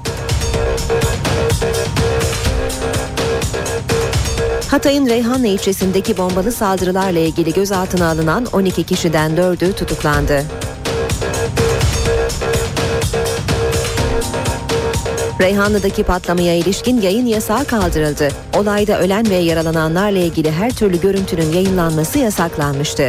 [4.67, 10.43] Hatay'ın Reyhanlı ilçesindeki bombalı saldırılarla ilgili gözaltına alınan 12 kişiden 4'ü tutuklandı.
[15.41, 18.27] Reyhanlı'daki patlamaya ilişkin yayın yasağı kaldırıldı.
[18.57, 23.07] Olayda ölen ve yaralananlarla ilgili her türlü görüntünün yayınlanması yasaklanmıştı.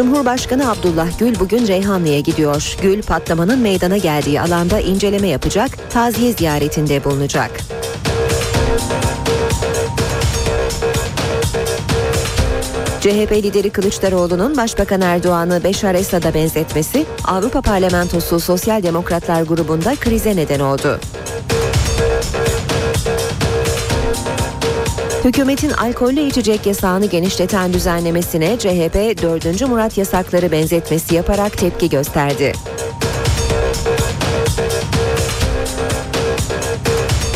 [0.00, 2.76] Cumhurbaşkanı Abdullah Gül bugün Reyhanlı'ya gidiyor.
[2.82, 7.50] Gül patlamanın meydana geldiği alanda inceleme yapacak, taziye ziyaretinde bulunacak.
[13.00, 20.60] CHP lideri Kılıçdaroğlu'nun Başbakan Erdoğan'ı Beşar Esad'a benzetmesi Avrupa Parlamentosu Sosyal Demokratlar grubunda krize neden
[20.60, 21.00] oldu.
[25.24, 29.68] Hükümetin alkollü içecek yasağını genişleten düzenlemesine CHP 4.
[29.68, 32.52] Murat yasakları benzetmesi yaparak tepki gösterdi.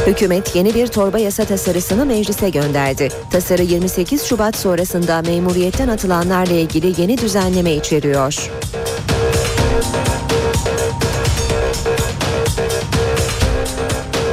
[0.07, 3.09] Hükümet yeni bir torba yasa tasarısını meclise gönderdi.
[3.31, 8.51] Tasarı 28 Şubat sonrasında memuriyetten atılanlarla ilgili yeni düzenleme içeriyor.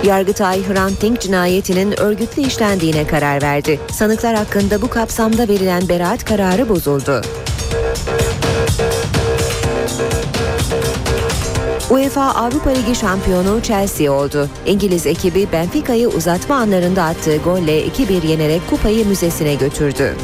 [0.05, 3.79] Yargıtay Hrant Dink cinayetinin örgütlü işlendiğine karar verdi.
[3.91, 7.21] Sanıklar hakkında bu kapsamda verilen beraat kararı bozuldu.
[11.89, 14.49] UEFA Avrupa Ligi şampiyonu Chelsea oldu.
[14.65, 20.15] İngiliz ekibi Benfica'yı uzatma anlarında attığı golle 2-1 yenerek kupayı müzesine götürdü.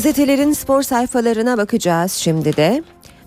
[0.00, 2.82] Gazetelerin spor sayfalarına bakacağız şimdi de.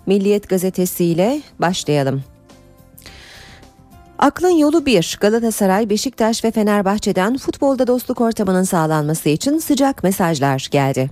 [0.06, 2.24] Milliyet gazetesiyle başlayalım.
[4.20, 5.18] Aklın yolu bir.
[5.22, 11.10] Galatasaray, Beşiktaş ve Fenerbahçe'den futbolda dostluk ortamının sağlanması için sıcak mesajlar geldi.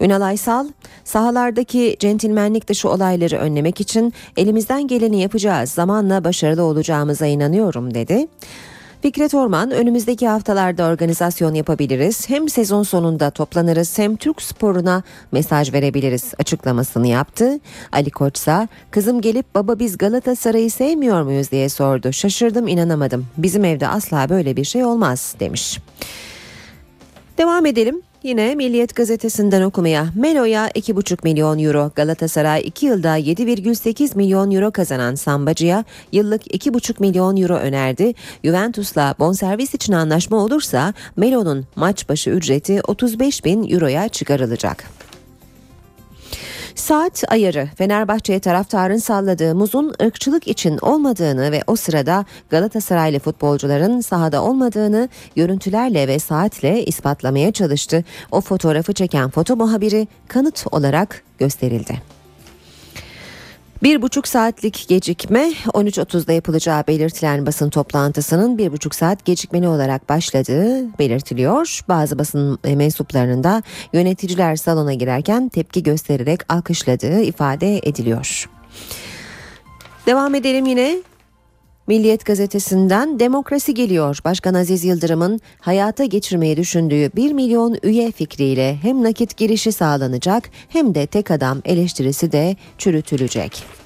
[0.00, 0.68] Ünal Aysal,
[1.04, 8.28] sahalardaki centilmenlik dışı olayları önlemek için elimizden geleni yapacağız, zamanla başarılı olacağımıza inanıyorum dedi.
[9.02, 12.28] Fikret Orman önümüzdeki haftalarda organizasyon yapabiliriz.
[12.28, 17.60] Hem sezon sonunda toplanırız hem Türk sporuna mesaj verebiliriz açıklamasını yaptı.
[17.92, 22.12] Ali Koç ise kızım gelip baba biz Galatasaray'ı sevmiyor muyuz diye sordu.
[22.12, 23.26] Şaşırdım inanamadım.
[23.38, 25.78] Bizim evde asla böyle bir şey olmaz demiş.
[27.38, 28.02] Devam edelim.
[28.22, 35.14] Yine Milliyet gazetesinden okumaya Melo'ya 2,5 milyon euro Galatasaray 2 yılda 7,8 milyon euro kazanan
[35.14, 38.14] Sambacı'ya yıllık 2,5 milyon euro önerdi.
[38.44, 45.01] Juventus'la bonservis için anlaşma olursa Melo'nun maç başı ücreti 35 bin euroya çıkarılacak.
[46.74, 54.42] Saat ayarı Fenerbahçe'ye taraftarın salladığı muzun ırkçılık için olmadığını ve o sırada Galatasaraylı futbolcuların sahada
[54.42, 58.04] olmadığını görüntülerle ve saatle ispatlamaya çalıştı.
[58.30, 62.11] O fotoğrafı çeken foto muhabiri kanıt olarak gösterildi.
[63.82, 70.98] Bir buçuk saatlik gecikme 13.30'da yapılacağı belirtilen basın toplantısının bir buçuk saat gecikmeli olarak başladığı
[70.98, 71.80] belirtiliyor.
[71.88, 78.50] Bazı basın mensuplarının da yöneticiler salona girerken tepki göstererek alkışladığı ifade ediliyor.
[80.06, 81.02] Devam edelim yine
[81.92, 84.18] Milliyet gazetesinden demokrasi geliyor.
[84.24, 90.94] Başkan Aziz Yıldırım'ın hayata geçirmeyi düşündüğü 1 milyon üye fikriyle hem nakit girişi sağlanacak hem
[90.94, 93.81] de tek adam eleştirisi de çürütülecek.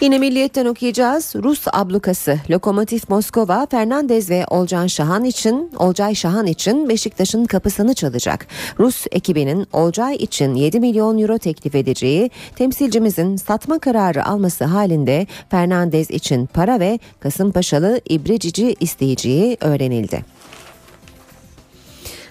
[0.00, 1.34] Yine Milliyet'ten okuyacağız.
[1.36, 8.46] Rus ablukası Lokomotiv Moskova Fernandez ve Olcan Şahan için Olcay Şahan için Beşiktaş'ın kapısını çalacak.
[8.78, 16.10] Rus ekibinin Olcay için 7 milyon euro teklif edeceği, temsilcimizin satma kararı alması halinde Fernandez
[16.10, 20.24] için para ve Kasımpaşalı İbrecici isteyeceği öğrenildi.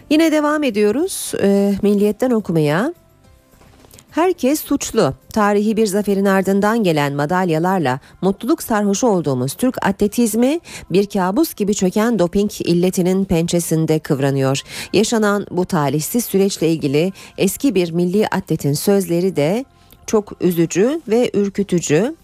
[0.09, 2.93] Yine devam ediyoruz e, Milliyet'ten okumaya.
[4.15, 5.13] Herkes suçlu.
[5.33, 12.19] Tarihi bir zaferin ardından gelen madalyalarla mutluluk sarhoşu olduğumuz Türk atletizmi bir kabus gibi çöken
[12.19, 14.61] doping illetinin pençesinde kıvranıyor.
[14.93, 19.65] Yaşanan bu talihsiz süreçle ilgili eski bir milli atletin sözleri de
[20.07, 22.15] çok üzücü ve ürkütücü.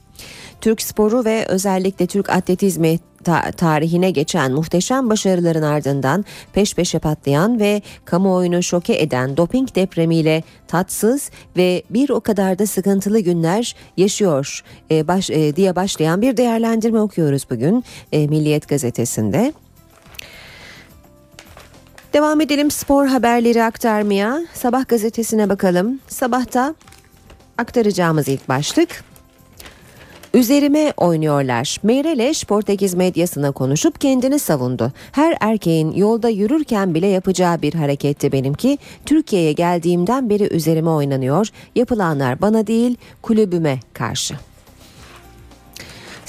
[0.62, 7.60] Türk sporu ve özellikle Türk atletizmi ta- tarihine geçen muhteşem başarıların ardından peş peşe patlayan
[7.60, 14.64] ve kamuoyunu şoke eden doping depremiyle tatsız ve bir o kadar da sıkıntılı günler yaşıyor
[14.92, 19.54] e, baş, e, diye başlayan bir değerlendirme okuyoruz bugün e, Milliyet gazetesinde.
[22.14, 24.42] Devam edelim spor haberleri aktarmaya.
[24.54, 26.00] Sabah gazetesine bakalım.
[26.08, 26.76] Sabahta
[27.58, 29.11] aktaracağımız ilk başlık
[30.34, 31.78] Üzerime oynuyorlar.
[31.84, 34.92] Meirelles Portekiz medyasına konuşup kendini savundu.
[35.12, 38.78] Her erkeğin yolda yürürken bile yapacağı bir hareketti benimki.
[39.06, 41.48] Türkiye'ye geldiğimden beri üzerime oynanıyor.
[41.76, 44.36] Yapılanlar bana değil kulübüme karşı.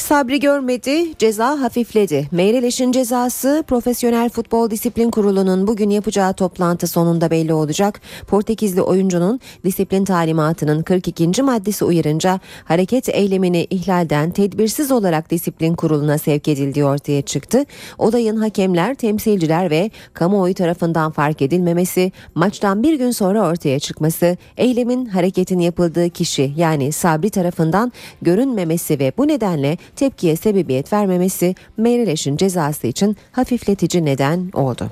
[0.02, 2.28] Sabri görmedi, ceza hafifledi.
[2.30, 8.00] Meyreleş'in cezası Profesyonel Futbol Disiplin Kurulu'nun bugün yapacağı toplantı sonunda belli olacak.
[8.26, 11.42] Portekizli oyuncunun disiplin talimatının 42.
[11.42, 17.64] maddesi uyarınca hareket eylemini ihlalden tedbirsiz olarak disiplin kuruluna sevk edildiği ortaya çıktı.
[17.98, 25.06] Olayın hakemler, temsilciler ve kamuoyu tarafından fark edilmemesi, maçtan bir gün sonra ortaya çıkması, eylemin
[25.06, 32.86] hareketin yapıldığı kişi yani Sabri tarafından görünmemesi ve bu nedenle tepkiye sebebiyet vermemesi Meyreleş'in cezası
[32.86, 34.90] için hafifletici neden oldu.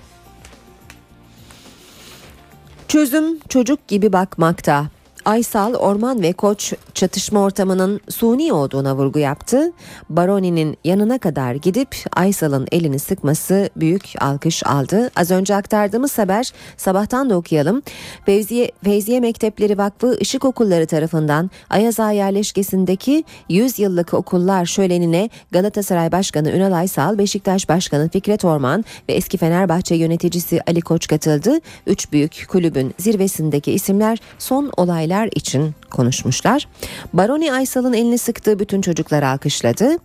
[2.89, 4.87] Çözüm çocuk gibi bakmakta.
[5.31, 9.73] Aysal, Orman ve Koç çatışma ortamının suni olduğuna vurgu yaptı.
[10.09, 15.11] Baroni'nin yanına kadar gidip Aysal'ın elini sıkması büyük alkış aldı.
[15.17, 17.83] Az önce aktardığımız haber sabahtan da okuyalım.
[18.27, 26.51] Fevziye, Feyziye Mektepleri Vakfı Işık Okulları tarafından Ayaza yerleşkesindeki 100 yıllık okullar şölenine Galatasaray Başkanı
[26.51, 31.59] Ünal Aysal, Beşiktaş Başkanı Fikret Orman ve eski Fenerbahçe yöneticisi Ali Koç katıldı.
[31.87, 36.69] Üç büyük kulübün zirvesindeki isimler son olaylar için konuşmuşlar.
[37.13, 39.97] Baroni Aysal'ın elini sıktığı bütün çocuklar alkışladı.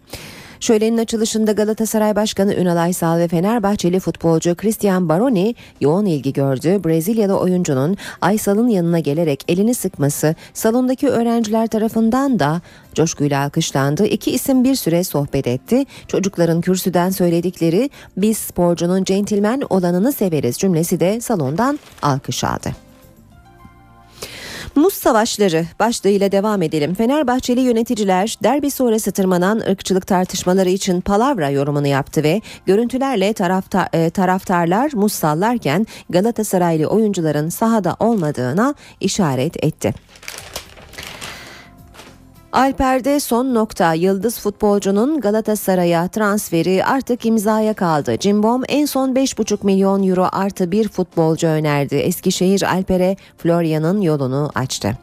[0.60, 6.84] Şölenin açılışında Galatasaray Başkanı Ünal Aysal ve Fenerbahçeli futbolcu Christian Baroni yoğun ilgi gördü.
[6.86, 12.62] Brezilyalı oyuncunun Aysal'ın yanına gelerek elini sıkması salondaki öğrenciler tarafından da
[12.93, 14.06] coşkuyla alkışlandı.
[14.06, 15.86] İki isim bir süre sohbet etti.
[16.08, 22.85] Çocukların kürsüden söyledikleri biz sporcunun centilmen olanını severiz cümlesi de salondan alkış aldı.
[24.76, 26.94] Muz Savaşları başlığıyla devam edelim.
[26.94, 34.10] Fenerbahçeli yöneticiler derbi sonrası tırmanan ırkçılık tartışmaları için palavra yorumunu yaptı ve görüntülerle tarafta, e,
[34.10, 39.94] taraftarlar muz sallarken Galatasaraylı oyuncuların sahada olmadığına işaret etti.
[42.56, 48.18] Alper'de son nokta yıldız futbolcunun Galatasaray'a transferi artık imzaya kaldı.
[48.20, 51.96] Cimbom en son 5,5 milyon euro artı bir futbolcu önerdi.
[51.96, 54.98] Eskişehir Alper'e Florya'nın yolunu açtı.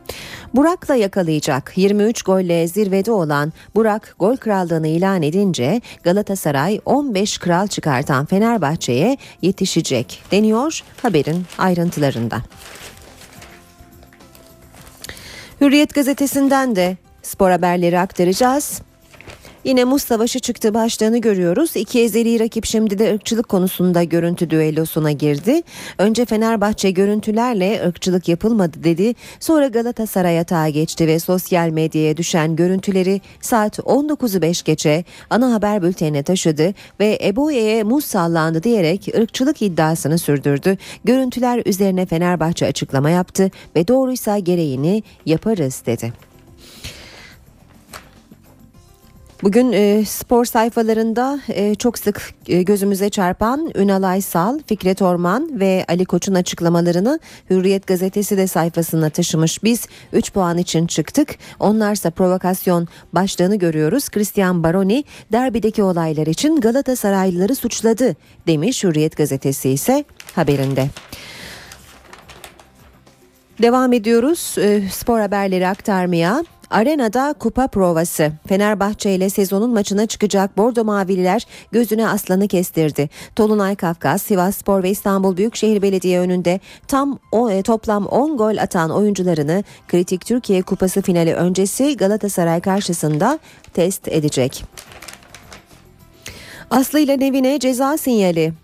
[0.54, 8.26] Burak'la yakalayacak 23 golle zirvede olan Burak gol krallığını ilan edince Galatasaray 15 kral çıkartan
[8.26, 12.42] Fenerbahçe'ye yetişecek deniyor haberin ayrıntılarında.
[15.60, 18.82] Hürriyet gazetesinden de spor haberleri aktaracağız.
[19.64, 21.76] Yine Muz Savaşı çıktı başlığını görüyoruz.
[21.76, 25.62] İki ezeli rakip şimdi de ırkçılık konusunda görüntü düellosuna girdi.
[25.98, 29.14] Önce Fenerbahçe görüntülerle ırkçılık yapılmadı dedi.
[29.40, 35.82] Sonra Galatasaray atağa geçti ve sosyal medyaya düşen görüntüleri saat 19'u 5 geçe ana haber
[35.82, 40.78] bültenine taşıdı ve Eboye'ye muz sallandı diyerek ırkçılık iddiasını sürdürdü.
[41.04, 46.31] Görüntüler üzerine Fenerbahçe açıklama yaptı ve doğruysa gereğini yaparız dedi.
[49.42, 55.84] Bugün e, spor sayfalarında e, çok sık e, gözümüze çarpan Ünal Aysal, Fikret Orman ve
[55.88, 59.64] Ali Koç'un açıklamalarını Hürriyet gazetesi de sayfasına taşımış.
[59.64, 61.36] Biz 3 puan için çıktık.
[61.60, 64.08] Onlarsa provokasyon başlığını görüyoruz.
[64.08, 70.88] Christian Baroni derbideki olaylar için Galatasaraylıları suçladı demiş Hürriyet gazetesi ise haberinde.
[73.62, 76.44] Devam ediyoruz e, spor haberleri aktarmaya.
[76.72, 78.32] Arenada kupa provası.
[78.46, 83.08] Fenerbahçe ile sezonun maçına çıkacak Bordo Mavililer gözüne aslanı kestirdi.
[83.36, 88.56] Tolunay Kafkas, Sivas Spor ve İstanbul Büyükşehir Belediye önünde tam o, e, toplam 10 gol
[88.56, 93.38] atan oyuncularını kritik Türkiye Kupası finali öncesi Galatasaray karşısında
[93.74, 94.64] test edecek.
[96.70, 98.61] Aslı ile Nevin'e ceza sinyali.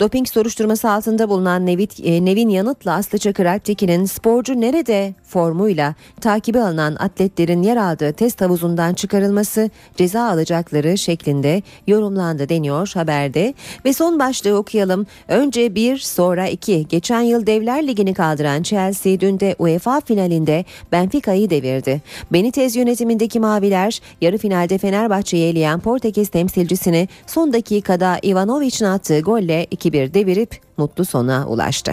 [0.00, 6.60] Doping soruşturması altında bulunan Nevit, e, Nevin Yanıt'la Aslı Çakır Alptekin'in sporcu nerede formuyla takibi
[6.60, 13.54] alınan atletlerin yer aldığı test havuzundan çıkarılması ceza alacakları şeklinde yorumlandı deniyor haberde.
[13.84, 15.06] Ve son başlığı okuyalım.
[15.28, 16.88] Önce bir sonra iki.
[16.88, 22.02] Geçen yıl Devler Ligi'ni kaldıran Chelsea dün de UEFA finalinde Benfica'yı devirdi.
[22.32, 30.14] Benitez yönetimindeki Maviler yarı finalde Fenerbahçe'yi eleyen Portekiz temsilcisini son dakikada Ivanovic'in attığı golle 2-1
[30.14, 31.92] devirip mutlu sona ulaştı.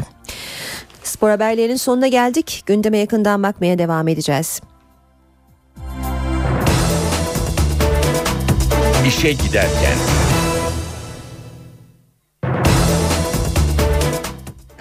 [1.03, 2.63] Spor haberlerinin sonuna geldik.
[2.65, 4.61] Gündeme yakından bakmaya devam edeceğiz.
[9.07, 10.14] İşe giderken.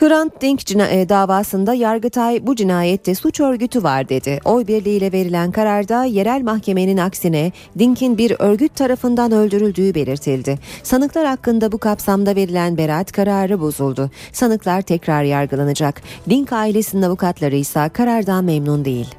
[0.05, 4.41] Hrant Dink cina- e, davasında Yargıtay bu cinayette suç örgütü var dedi.
[4.45, 10.59] Oy birliğiyle verilen kararda yerel mahkemenin aksine Dink'in bir örgüt tarafından öldürüldüğü belirtildi.
[10.83, 14.11] Sanıklar hakkında bu kapsamda verilen beraat kararı bozuldu.
[14.33, 16.03] Sanıklar tekrar yargılanacak.
[16.31, 19.15] Dink ailesinin avukatları ise karardan memnun değil.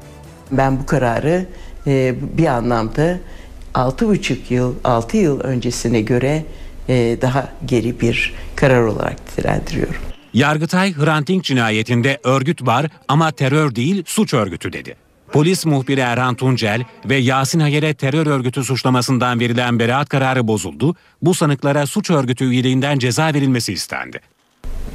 [0.51, 1.45] Ben bu kararı
[1.87, 3.17] e, bir anlamda
[3.73, 6.43] 6,5 yıl, 6 yıl öncesine göre
[6.89, 10.14] e, daha geri bir karar olarak nitelendiriyorum.
[10.35, 14.95] Yargıtay Hrant Dink cinayetinde örgüt var ama terör değil suç örgütü dedi.
[15.31, 20.95] Polis muhbiri Erhan Tuncel ve Yasin Hayer'e terör örgütü suçlamasından verilen beraat kararı bozuldu.
[21.21, 24.19] Bu sanıklara suç örgütü üyeliğinden ceza verilmesi istendi.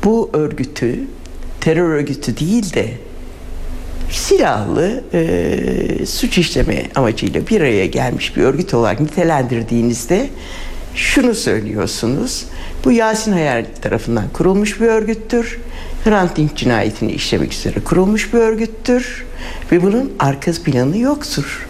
[0.05, 1.01] Bu örgütü
[1.61, 2.95] terör örgütü değil de
[4.11, 10.31] silahlı e, suç işleme amacıyla bir araya gelmiş bir örgüt olarak nitelendirdiğinizde
[10.95, 12.47] şunu söylüyorsunuz.
[12.85, 15.59] Bu Yasin Hayal tarafından kurulmuş bir örgüttür.
[16.05, 19.27] Hrant Dink cinayetini işlemek üzere kurulmuş bir örgüttür.
[19.73, 21.67] Ve bunun arka planı yoktur.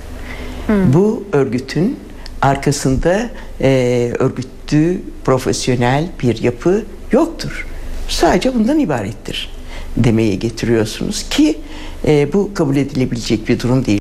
[0.95, 1.99] Bu örgütün
[2.43, 7.67] arkasında e, örgütlü, profesyonel bir yapı yoktur.
[8.09, 9.51] Sadece bundan ibarettir
[9.97, 11.59] demeye getiriyorsunuz ki
[12.07, 14.00] e, bu kabul edilebilecek bir durum değil.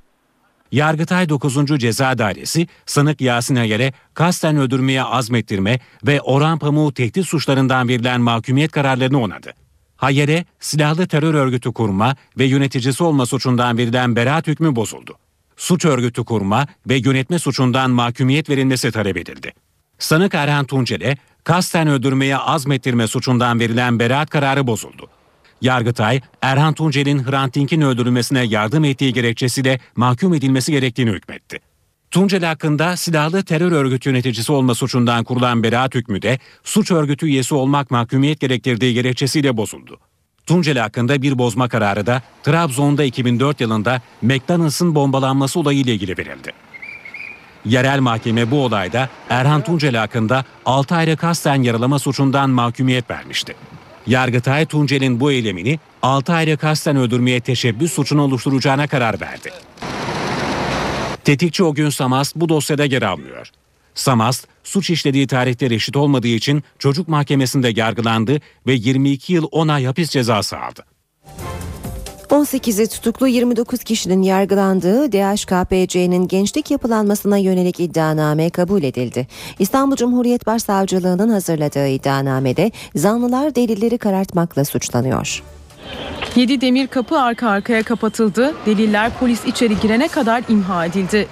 [0.72, 1.80] Yargıtay 9.
[1.80, 8.72] Ceza Dairesi sanık Yasin Hayal'e kasten öldürmeye azmettirme ve Orhan Pamuk'u tehdit suçlarından verilen mahkumiyet
[8.72, 9.54] kararlarını onadı.
[9.96, 15.18] Hayal'e silahlı terör örgütü kurma ve yöneticisi olma suçundan verilen beraat hükmü bozuldu.
[15.58, 19.54] Suç örgütü kurma ve yönetme suçundan mahkumiyet verilmesi talep edildi.
[20.00, 25.08] Sanık Erhan Tuncel'e kasten öldürmeye azmettirme suçundan verilen beraat kararı bozuldu.
[25.62, 31.60] Yargıtay, Erhan Tuncel'in Hrant Dink'in öldürülmesine yardım ettiği gerekçesiyle mahkum edilmesi gerektiğini hükmetti.
[32.12, 37.56] Tuncel hakkında silahlı terör örgütü yöneticisi olma suçundan kurulan beraat hükmü de suç örgütü üyesi
[37.56, 40.00] olmak mahkumiyet gerektirdiği gerekçesiyle bozuldu.
[40.46, 46.52] Tuncel hakkında bir bozma kararı da Trabzon'da 2004 yılında McDonald's'ın bombalanması olayı ile ilgili verildi.
[47.66, 53.56] Yerel mahkeme bu olayda Erhan Tuncel hakkında 6 ayrı kasten yaralama suçundan mahkumiyet vermişti.
[54.08, 59.52] Yargıtay Tuncel'in bu eylemini 6 ayrı kasten öldürmeye teşebbüs suçunu oluşturacağına karar verdi.
[61.24, 63.50] Tetikçi o gün Samast bu dosyada yer almıyor.
[63.96, 69.86] Samast, suç işlediği tarihte reşit olmadığı için çocuk mahkemesinde yargılandı ve 22 yıl 10 ay
[69.86, 70.86] hapis cezası aldı.
[72.30, 79.28] 18'i tutuklu 29 kişinin yargılandığı DHKPC'nin gençlik yapılanmasına yönelik iddianame kabul edildi.
[79.60, 85.44] İstanbul Cumhuriyet Başsavcılığı'nın hazırladığı iddianamede zanlılar delilleri karartmakla suçlanıyor.
[86.36, 88.54] 7 demir kapı arka arkaya kapatıldı.
[88.66, 91.28] Deliller polis içeri girene kadar imha edildi.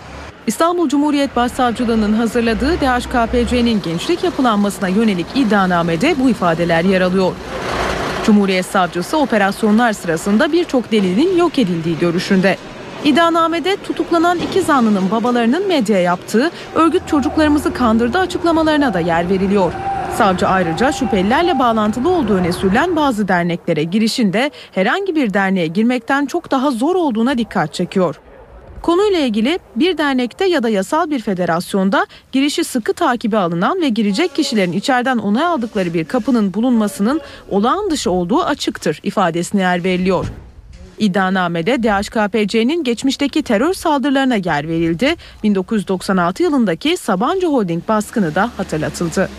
[0.47, 7.33] İstanbul Cumhuriyet Başsavcılığı'nın hazırladığı DHKPC'nin gençlik yapılanmasına yönelik iddianamede bu ifadeler yer alıyor.
[8.27, 12.57] Cumhuriyet Savcısı operasyonlar sırasında birçok delilin yok edildiği görüşünde.
[13.03, 19.73] İddianamede tutuklanan iki zanlının babalarının medya yaptığı örgüt çocuklarımızı kandırdı açıklamalarına da yer veriliyor.
[20.17, 26.51] Savcı ayrıca şüphelilerle bağlantılı olduğu öne sürülen bazı derneklere girişinde herhangi bir derneğe girmekten çok
[26.51, 28.15] daha zor olduğuna dikkat çekiyor.
[28.87, 34.35] Konuyla ilgili bir dernekte ya da yasal bir federasyonda girişi sıkı takibe alınan ve girecek
[34.35, 40.25] kişilerin içeriden onay aldıkları bir kapının bulunmasının olağan dışı olduğu açıktır ifadesine yer veriliyor.
[40.99, 45.15] İddianamede DHKPC'nin geçmişteki terör saldırılarına yer verildi.
[45.43, 49.29] 1996 yılındaki Sabancı Holding baskını da hatırlatıldı.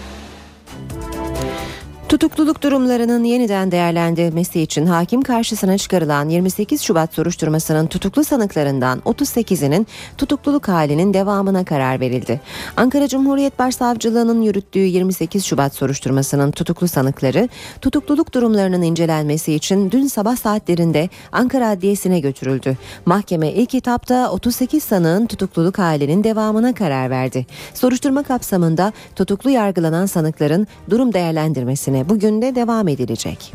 [2.09, 9.87] Tutukluluk durumlarının yeniden değerlendirilmesi için hakim karşısına çıkarılan 28 Şubat soruşturmasının tutuklu sanıklarından 38'inin
[10.19, 12.41] tutukluluk halinin devamına karar verildi.
[12.77, 17.49] Ankara Cumhuriyet Başsavcılığı'nın yürüttüğü 28 Şubat soruşturmasının tutuklu sanıkları
[17.81, 22.77] tutukluluk durumlarının incelenmesi için dün sabah saatlerinde Ankara Adliyesi'ne götürüldü.
[23.07, 27.47] Mahkeme ilk etapta 38 sanığın tutukluluk halinin devamına karar verdi.
[27.75, 31.13] Soruşturma kapsamında tutuklu yargılanan sanıkların durum
[31.99, 33.53] değerlendirmesine bugün de devam edilecek.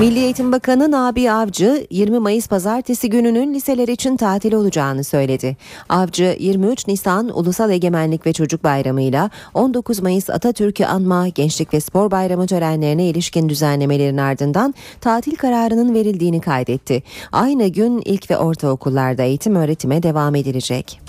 [0.00, 5.56] Milli Eğitim Bakanı Nabi Avcı 20 Mayıs pazartesi gününün liseler için tatil olacağını söyledi.
[5.88, 11.80] Avcı 23 Nisan Ulusal Egemenlik ve Çocuk Bayramı ile 19 Mayıs Atatürk'ü anma Gençlik ve
[11.80, 17.02] Spor Bayramı törenlerine ilişkin düzenlemelerin ardından tatil kararının verildiğini kaydetti.
[17.32, 21.00] Aynı gün ilk ve ortaokullarda eğitim öğretime devam edilecek.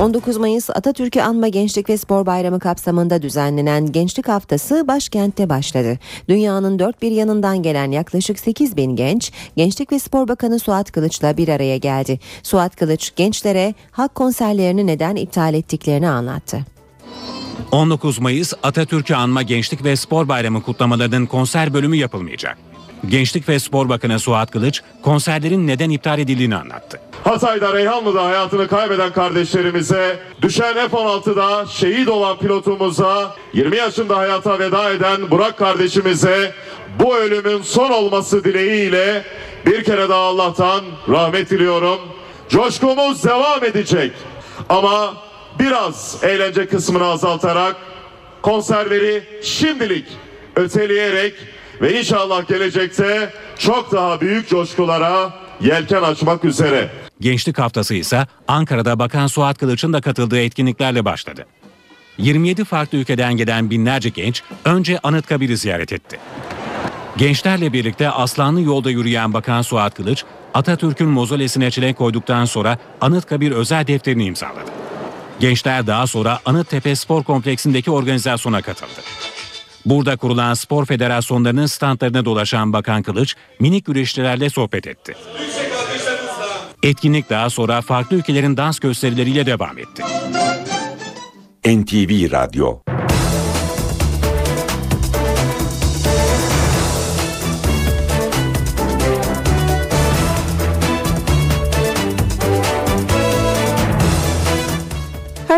[0.00, 5.98] 19 Mayıs Atatürk'ü Anma Gençlik ve Spor Bayramı kapsamında düzenlenen Gençlik Haftası başkentte başladı.
[6.28, 11.36] Dünyanın dört bir yanından gelen yaklaşık 8 bin genç, Gençlik ve Spor Bakanı Suat Kılıç'la
[11.36, 12.20] bir araya geldi.
[12.42, 16.58] Suat Kılıç gençlere halk konserlerini neden iptal ettiklerini anlattı.
[17.72, 22.69] 19 Mayıs Atatürk'ü Anma Gençlik ve Spor Bayramı kutlamalarının konser bölümü yapılmayacak.
[23.08, 27.00] Gençlik ve Spor Bakanı Suat Kılıç konserlerin neden iptal edildiğini anlattı.
[27.24, 35.30] Hatay'da Reyhanlı'da hayatını kaybeden kardeşlerimize, düşen F-16'da şehit olan pilotumuza, 20 yaşında hayata veda eden
[35.30, 36.52] Burak kardeşimize
[36.98, 39.24] bu ölümün son olması dileğiyle
[39.66, 41.98] bir kere daha Allah'tan rahmet diliyorum.
[42.48, 44.12] Coşkumuz devam edecek
[44.68, 45.14] ama
[45.58, 47.76] biraz eğlence kısmını azaltarak
[48.42, 50.06] konserleri şimdilik
[50.56, 51.34] öteleyerek
[51.80, 56.90] ve inşallah gelecekte çok daha büyük coşkulara yelken açmak üzere.
[57.20, 61.46] Gençlik Haftası ise Ankara'da Bakan Suat Kılıç'ın da katıldığı etkinliklerle başladı.
[62.18, 66.18] 27 farklı ülkeden gelen binlerce genç önce Anıtkabir'i ziyaret etti.
[67.16, 70.24] Gençlerle birlikte Aslanlı yolda yürüyen Bakan Suat Kılıç,
[70.54, 74.70] Atatürk'ün mozolesine çelenk koyduktan sonra Anıtkabir özel defterini imzaladı.
[75.40, 79.00] Gençler daha sonra Anıttepe Spor Kompleksindeki organizasyona katıldı.
[79.84, 85.16] Burada kurulan spor federasyonlarının standlarına dolaşan Bakan Kılıç minik güreşçilerle sohbet etti.
[86.82, 90.02] Etkinlik daha sonra farklı ülkelerin dans gösterileriyle devam etti.
[91.66, 92.78] NTV Radyo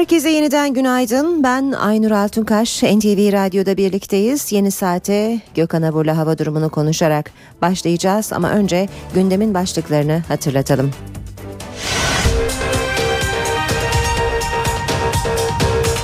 [0.03, 1.43] Herkese yeniden günaydın.
[1.43, 2.83] Ben Aynur Altunkaş.
[2.83, 4.53] NTV Radyo'da birlikteyiz.
[4.53, 7.31] Yeni saate Gökhan Abur'la hava durumunu konuşarak
[7.63, 10.91] başlayacağız ama önce gündemin başlıklarını hatırlatalım.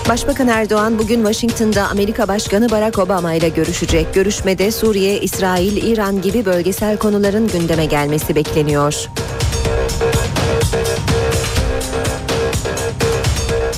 [0.09, 4.15] Başbakan Erdoğan bugün Washington'da Amerika Başkanı Barack Obama ile görüşecek.
[4.15, 9.09] Görüşmede Suriye, İsrail, İran gibi bölgesel konuların gündeme gelmesi bekleniyor.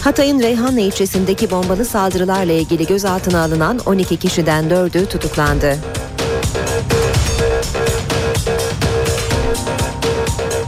[0.01, 5.77] Hatay'ın Reyhanlı ilçesindeki bombalı saldırılarla ilgili gözaltına alınan 12 kişiden 4'ü tutuklandı.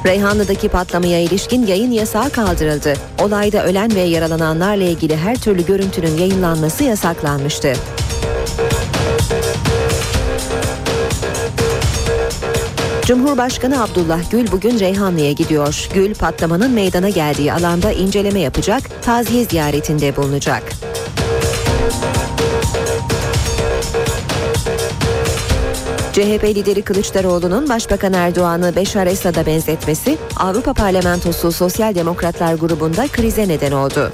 [0.07, 2.95] Reyhanlı'daki patlamaya ilişkin yayın yasağı kaldırıldı.
[3.23, 7.73] Olayda ölen ve yaralananlarla ilgili her türlü görüntünün yayınlanması yasaklanmıştı.
[13.13, 15.89] Cumhurbaşkanı Abdullah Gül bugün Reyhanlı'ya gidiyor.
[15.95, 20.63] Gül patlamanın meydana geldiği alanda inceleme yapacak, taziye ziyaretinde bulunacak.
[26.13, 33.73] CHP lideri Kılıçdaroğlu'nun Başbakan Erdoğan'ı Beşar Esad'a benzetmesi Avrupa Parlamentosu Sosyal Demokratlar grubunda krize neden
[33.73, 34.13] oldu.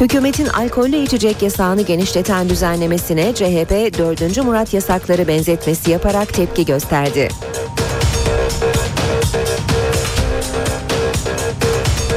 [0.00, 4.44] Hükümetin alkollü içecek yasağını genişleten düzenlemesine CHP 4.
[4.44, 7.28] Murat yasakları benzetmesi yaparak tepki gösterdi.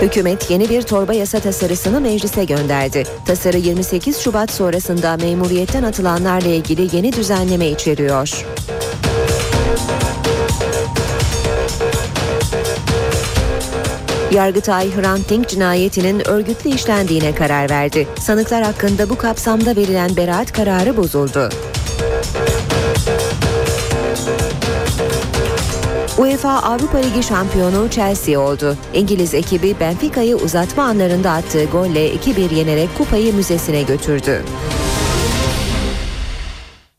[0.01, 3.03] Hükümet yeni bir torba yasa tasarısını meclise gönderdi.
[3.25, 8.45] Tasarı 28 Şubat sonrasında memuriyetten atılanlarla ilgili yeni düzenleme içeriyor.
[14.31, 18.07] Yargıtay Hrant Dink cinayetinin örgütlü işlendiğine karar verdi.
[18.19, 21.49] Sanıklar hakkında bu kapsamda verilen beraat kararı bozuldu.
[26.17, 28.77] UEFA Avrupa Ligi şampiyonu Chelsea oldu.
[28.93, 34.43] İngiliz ekibi Benfica'yı uzatma anlarında attığı golle 2-1 yenerek kupayı müzesine götürdü.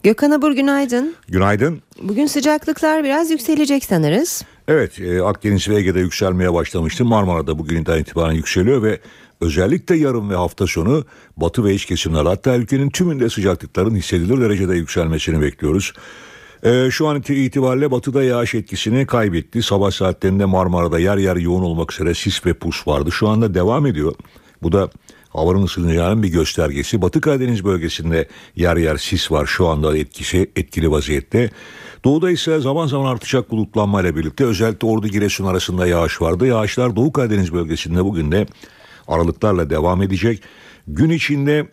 [0.03, 1.15] Gökhan Abur günaydın.
[1.29, 1.83] Günaydın.
[2.03, 4.43] Bugün sıcaklıklar biraz yükselecek sanırız.
[4.71, 7.05] Evet e, Akdeniz ve Ege'de yükselmeye başlamıştı.
[7.05, 9.01] Marmara'da bugünden itibaren yükseliyor ve
[9.41, 11.05] özellikle yarın ve hafta sonu
[11.37, 15.93] batı ve iç kesimler hatta ülkenin tümünde sıcaklıkların hissedilir derecede yükselmesini bekliyoruz.
[16.63, 19.63] E, şu an itibariyle batıda yağış etkisini kaybetti.
[19.63, 23.13] Sabah saatlerinde Marmara'da yer yer yoğun olmak üzere sis ve pus vardı.
[23.13, 24.15] Şu anda devam ediyor.
[24.63, 24.91] Bu da
[25.31, 27.03] havanın ısınacağının bir göstergesi.
[27.03, 31.51] Batı Karadeniz bölgesinde yer yer sis var şu anda etkisi etkili vaziyette.
[32.05, 36.47] Doğuda ise zaman zaman artacak bulutlanmayla birlikte özellikle Ordu Giresun arasında yağış vardı.
[36.47, 38.47] Yağışlar Doğu Karadeniz bölgesinde bugün de
[39.09, 40.43] aralıklarla devam edecek.
[40.87, 41.67] Gün içinde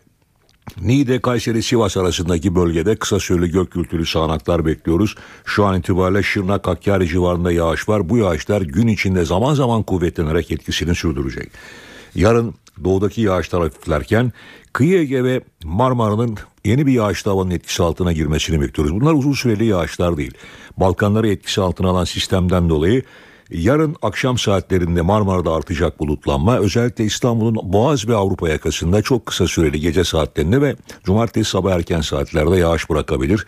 [0.82, 5.16] Niğde, Kayseri, Sivas arasındaki bölgede kısa süreli gök gürültülü sağanaklar bekliyoruz.
[5.46, 8.10] Şu an itibariyle Şırnak, Hakkari civarında yağış var.
[8.10, 11.52] Bu yağışlar gün içinde zaman zaman kuvvetlenerek etkisini sürdürecek.
[12.16, 14.32] Yarın doğudaki yağışlar hafiflerken
[14.74, 18.96] kıyı Ege ve Marmara'nın yeni bir yağışlı havanın etkisi altına girmesini bekliyoruz.
[19.02, 20.34] Bunlar uzun süreli yağışlar değil.
[20.78, 23.04] Balkanları etkisi altına alan sistemden dolayı
[23.52, 29.80] Yarın akşam saatlerinde Marmara'da artacak bulutlanma özellikle İstanbul'un Boğaz ve Avrupa yakasında çok kısa süreli
[29.80, 33.48] gece saatlerinde ve cumartesi sabah erken saatlerde yağış bırakabilir.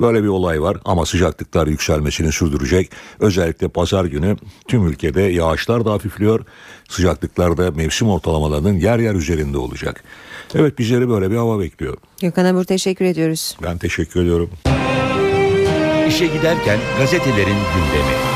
[0.00, 2.90] Böyle bir olay var ama sıcaklıklar yükselmesini sürdürecek.
[3.20, 4.36] Özellikle pazar günü
[4.68, 6.44] tüm ülkede yağışlar da hafifliyor.
[6.88, 10.04] Sıcaklıklar da mevsim ortalamalarının yer yer üzerinde olacak.
[10.54, 11.96] Evet bizleri böyle bir hava bekliyor.
[12.20, 13.56] Gökhan Abur teşekkür ediyoruz.
[13.62, 14.50] Ben teşekkür ediyorum.
[16.08, 18.35] İşe giderken gazetelerin gündemi.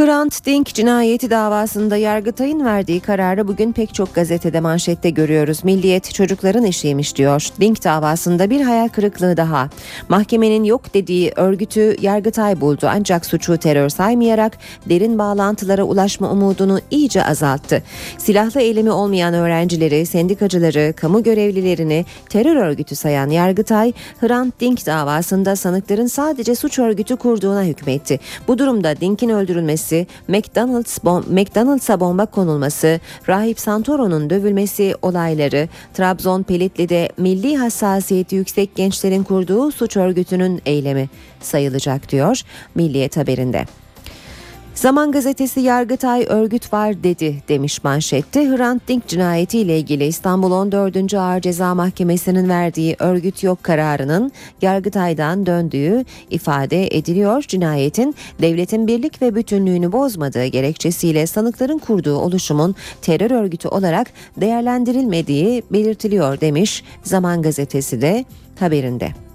[0.00, 5.64] Hrant Dink cinayeti davasında Yargıtay'ın verdiği kararı bugün pek çok gazetede manşette görüyoruz.
[5.64, 7.48] Milliyet çocukların işiymiş diyor.
[7.60, 9.68] Dink davasında bir hayal kırıklığı daha.
[10.08, 17.24] Mahkemenin yok dediği örgütü Yargıtay buldu ancak suçu terör saymayarak derin bağlantılara ulaşma umudunu iyice
[17.24, 17.82] azalttı.
[18.18, 26.06] Silahlı eylemi olmayan öğrencileri, sendikacıları, kamu görevlilerini terör örgütü sayan Yargıtay, Hrant Dink davasında sanıkların
[26.06, 28.20] sadece suç örgütü kurduğuna hükmetti.
[28.48, 36.42] Bu durumda Dink'in öldürülmesi edilmesi, McDonald's bom McDonald's'a bomba konulması, Rahip Santoro'nun dövülmesi olayları, Trabzon
[36.42, 41.08] Pelitli'de milli hassasiyeti yüksek gençlerin kurduğu suç örgütünün eylemi
[41.40, 42.42] sayılacak diyor
[42.74, 43.79] Milliyet haberinde.
[44.74, 48.48] Zaman gazetesi Yargıtay örgüt var dedi demiş manşette.
[48.48, 51.14] Hrant Dink cinayetiyle ilgili İstanbul 14.
[51.14, 57.42] Ağır Ceza Mahkemesi'nin verdiği örgüt yok kararının Yargıtay'dan döndüğü ifade ediliyor.
[57.42, 64.06] Cinayetin devletin birlik ve bütünlüğünü bozmadığı gerekçesiyle sanıkların kurduğu oluşumun terör örgütü olarak
[64.36, 68.24] değerlendirilmediği belirtiliyor demiş Zaman gazetesi de
[68.60, 69.29] haberinde.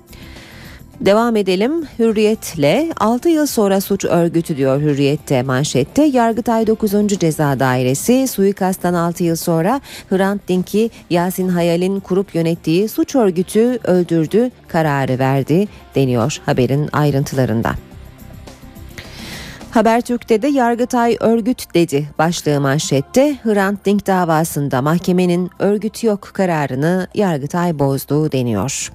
[1.02, 6.04] Devam edelim Hürriyet'le 6 yıl sonra suç örgütü diyor Hürriyet'te manşette.
[6.04, 6.91] Yargıtay 9.
[7.08, 14.52] Ceza Dairesi suikasttan 6 yıl sonra Hrant Dink'i Yasin Hayal'in kurup yönettiği suç örgütü öldürdü
[14.68, 17.76] kararı verdi deniyor haberin ayrıntılarında.
[19.76, 27.80] Habertürk'te de Yargıtay örgüt dedi başlığı manşette Hrant Dink davasında mahkemenin örgüt yok kararını Yargıtay
[27.80, 28.91] bozdu deniyor.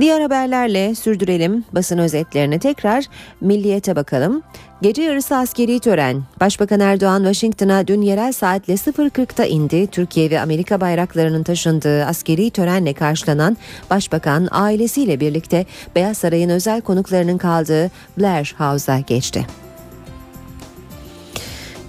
[0.00, 3.04] Diğer haberlerle sürdürelim basın özetlerini tekrar
[3.40, 4.42] Milliyet'e bakalım.
[4.82, 6.22] Gece yarısı askeri tören.
[6.40, 9.86] Başbakan Erdoğan Washington'a dün yerel saatle 0.40'da indi.
[9.86, 13.56] Türkiye ve Amerika bayraklarının taşındığı askeri törenle karşılanan
[13.90, 19.46] Başbakan ailesiyle birlikte Beyaz Saray'ın özel konuklarının kaldığı Blair House'a geçti.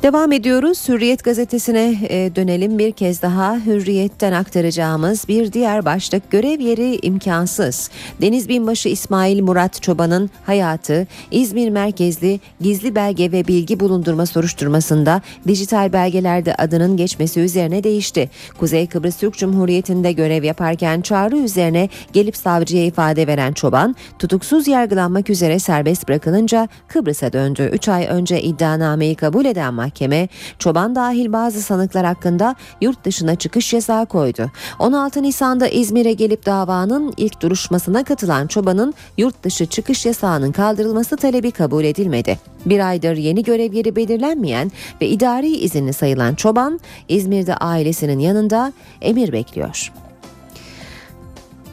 [0.04, 0.90] Devam ediyoruz.
[0.90, 3.56] Hürriyet gazetesine e, dönelim bir kez daha.
[3.66, 7.90] Hürriyet'ten aktaracağımız bir diğer başlık görev yeri imkansız.
[8.22, 15.94] Deniz Binbaşı İsmail Murat Çoban'ın hayatı İzmir merkezli gizli belge ve bilgi bulundurma soruşturmasında dijital
[15.94, 18.30] belgelerde adının geçmesi üzerine değişti.
[18.60, 25.30] Kuzey Kıbrıs Türk Cumhuriyeti'nde görev yaparken çağrı üzerine gelip savcıya ifade veren Çoban tutuksuz yargılanmak
[25.30, 27.70] üzere serbest bırakılınca Kıbrıs'a döndü.
[27.74, 30.28] 3 ay önce iddianameyi kabul eden mahkeme mahkeme
[30.60, 34.52] çoban dahil bazı sanıklar hakkında yurt dışına çıkış yasağı koydu.
[34.80, 41.52] 16 Nisan'da İzmir'e gelip davanın ilk duruşmasına katılan çobanın yurt dışı çıkış yasağının kaldırılması talebi
[41.52, 42.40] kabul edilmedi.
[42.66, 44.72] Bir aydır yeni görev yeri belirlenmeyen
[45.02, 46.80] ve idari izinli sayılan çoban
[47.10, 49.92] İzmir'de ailesinin yanında emir bekliyor.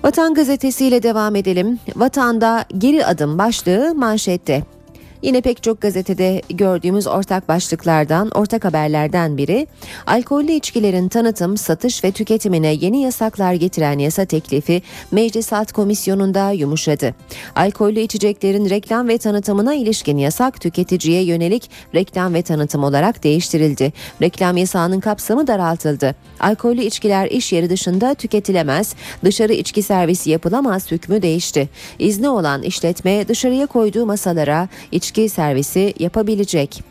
[0.04, 1.78] Vatan gazetesiyle devam edelim.
[1.96, 4.77] Vatanda geri adım başlığı manşette.
[5.22, 9.66] Yine pek çok gazetede gördüğümüz ortak başlıklardan, ortak haberlerden biri
[10.06, 17.14] alkollü içkilerin tanıtım, satış ve tüketimine yeni yasaklar getiren yasa teklifi Meclis Alt Komisyonu'nda yumuşadı.
[17.56, 23.92] Alkollü içeceklerin reklam ve tanıtımına ilişkin yasak tüketiciye yönelik reklam ve tanıtım olarak değiştirildi.
[24.22, 26.14] Reklam yasağının kapsamı daraltıldı.
[26.40, 28.94] Alkollü içkiler iş yeri dışında tüketilemez,
[29.24, 31.68] dışarı içki servisi yapılamaz hükmü değişti.
[31.98, 36.82] İzni olan işletme dışarıya koyduğu masalara iç içki servisi yapabilecek.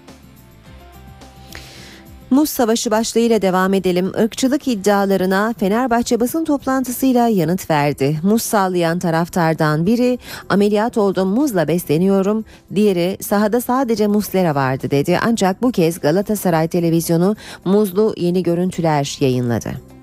[2.30, 4.12] Muz Savaşı başlığıyla devam edelim.
[4.18, 8.20] Irkçılık iddialarına Fenerbahçe basın toplantısıyla yanıt verdi.
[8.24, 12.46] Muz sağlayan taraftardan biri ameliyat oldum muzla besleniyorum.
[12.76, 15.20] Diğeri sahada sadece muslera vardı dedi.
[15.26, 19.97] Ancak bu kez Galatasaray televizyonu muzlu yeni görüntüler yayınladı.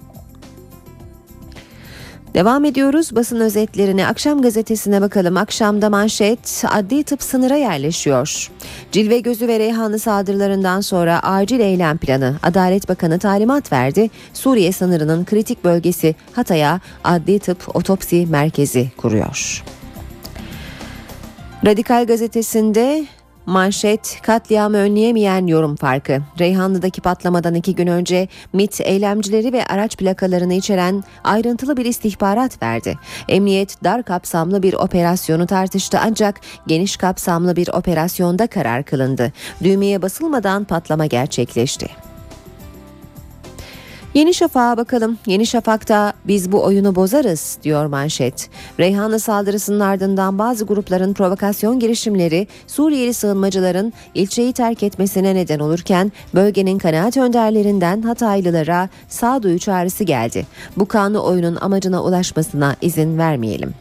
[2.34, 4.06] Devam ediyoruz basın özetlerine.
[4.06, 5.36] Akşam gazetesine bakalım.
[5.36, 8.50] Akşamda manşet adli tıp sınıra yerleşiyor.
[8.92, 12.36] Cilve gözü ve Reyhanlı saldırılarından sonra acil eylem planı.
[12.42, 14.10] Adalet Bakanı talimat verdi.
[14.32, 19.64] Suriye sınırının kritik bölgesi Hatay'a adli tıp otopsi merkezi kuruyor.
[21.66, 23.06] Radikal gazetesinde
[23.46, 26.18] Manşet katliamı önleyemeyen yorum farkı.
[26.38, 32.98] Reyhanlı'daki patlamadan iki gün önce MIT eylemcileri ve araç plakalarını içeren ayrıntılı bir istihbarat verdi.
[33.28, 39.32] Emniyet dar kapsamlı bir operasyonu tartıştı ancak geniş kapsamlı bir operasyonda karar kılındı.
[39.62, 42.13] Düğmeye basılmadan patlama gerçekleşti.
[44.14, 45.18] Yeni Şafak'a bakalım.
[45.26, 48.50] Yeni Şafak'ta biz bu oyunu bozarız diyor manşet.
[48.80, 56.78] Reyhanlı saldırısının ardından bazı grupların provokasyon girişimleri Suriyeli sığınmacıların ilçeyi terk etmesine neden olurken bölgenin
[56.78, 60.46] kanaat önderlerinden Hataylılara sağduyu çağrısı geldi.
[60.76, 63.74] Bu kanlı oyunun amacına ulaşmasına izin vermeyelim.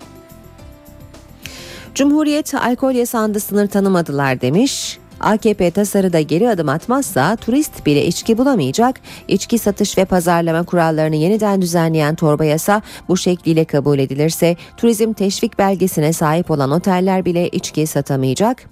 [1.96, 5.00] Cumhuriyet alkol yasağında sınır tanımadılar demiş.
[5.20, 9.00] AKP tasarıda geri adım atmazsa turist bile içki bulamayacak.
[9.28, 15.60] İçki satış ve pazarlama kurallarını yeniden düzenleyen torba yasa bu şekliyle kabul edilirse turizm teşvik
[15.60, 18.70] belgesine sahip olan oteller bile içki satamayacak.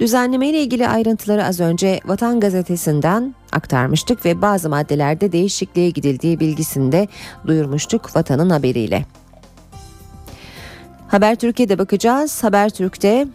[0.00, 6.92] Düzenleme ile ilgili ayrıntıları az önce Vatan Gazetesi'nden aktarmıştık ve bazı maddelerde değişikliğe gidildiği bilgisini
[6.92, 7.08] de
[7.46, 9.04] duyurmuştuk Vatan'ın haberiyle.
[11.08, 12.44] Haber Türkiye'de bakacağız.
[12.44, 13.26] Haber Türk'te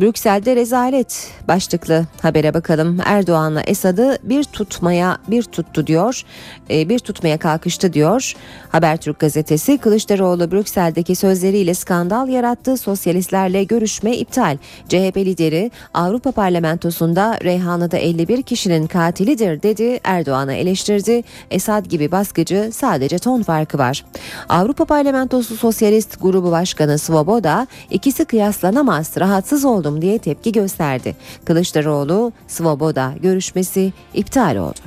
[0.00, 2.98] Brüksel'de rezalet başlıklı habere bakalım.
[3.04, 6.22] Erdoğan'la Esad'ı bir tutmaya bir tuttu diyor.
[6.70, 8.34] E, bir tutmaya kalkıştı diyor.
[8.68, 12.76] Habertürk gazetesi Kılıçdaroğlu Brüksel'deki sözleriyle skandal yarattı.
[12.76, 14.58] Sosyalistlerle görüşme iptal.
[14.88, 20.00] CHP lideri Avrupa Parlamentosu'nda Reyhanlı'da 51 kişinin katilidir dedi.
[20.04, 21.22] Erdoğan'ı eleştirdi.
[21.50, 24.04] Esad gibi baskıcı sadece ton farkı var.
[24.48, 31.16] Avrupa Parlamentosu Sosyalist Grubu Başkanı Svoboda ikisi kıyaslanamaz rahatsız oldum diye tepki gösterdi.
[31.44, 34.80] Kılıçdaroğlu Svoboda görüşmesi iptal oldu.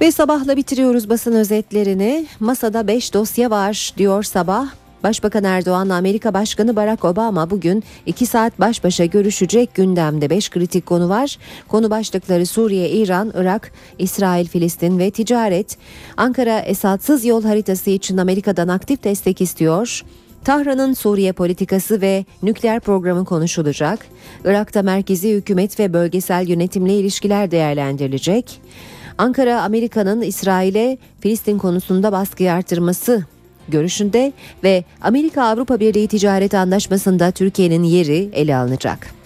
[0.00, 2.26] Ve sabahla bitiriyoruz basın özetlerini.
[2.40, 4.66] Masada 5 dosya var diyor sabah.
[5.02, 10.86] Başbakan Erdoğan'la Amerika Başkanı Barack Obama bugün 2 saat baş başa görüşecek gündemde 5 kritik
[10.86, 11.38] konu var.
[11.68, 15.76] Konu başlıkları Suriye, İran, Irak, İsrail, Filistin ve ticaret.
[16.16, 20.02] Ankara esatsız yol haritası için Amerika'dan aktif destek istiyor.
[20.44, 24.06] Tahran'ın Suriye politikası ve nükleer programı konuşulacak.
[24.44, 28.60] Irak'ta merkezi hükümet ve bölgesel yönetimle ilişkiler değerlendirilecek.
[29.18, 33.24] Ankara Amerika'nın İsrail'e Filistin konusunda baskıyı artırması
[33.68, 34.32] görüşünde
[34.64, 39.23] ve Amerika Avrupa Birliği Ticaret Anlaşması'nda Türkiye'nin yeri ele alınacak.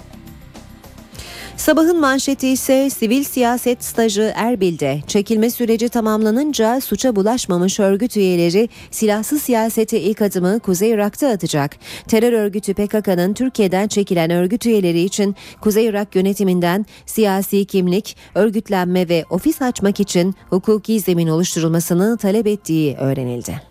[1.59, 9.43] Sabahın manşeti ise sivil siyaset stajı Erbil'de çekilme süreci tamamlanınca suça bulaşmamış örgüt üyeleri silahsız
[9.43, 11.77] siyasete ilk adımı Kuzey Irak'ta atacak.
[12.09, 19.25] Terör örgütü PKK'nın Türkiye'den çekilen örgüt üyeleri için Kuzey Irak yönetiminden siyasi kimlik, örgütlenme ve
[19.31, 23.63] ofis açmak için hukuki zemin oluşturulmasını talep ettiği öğrenildi.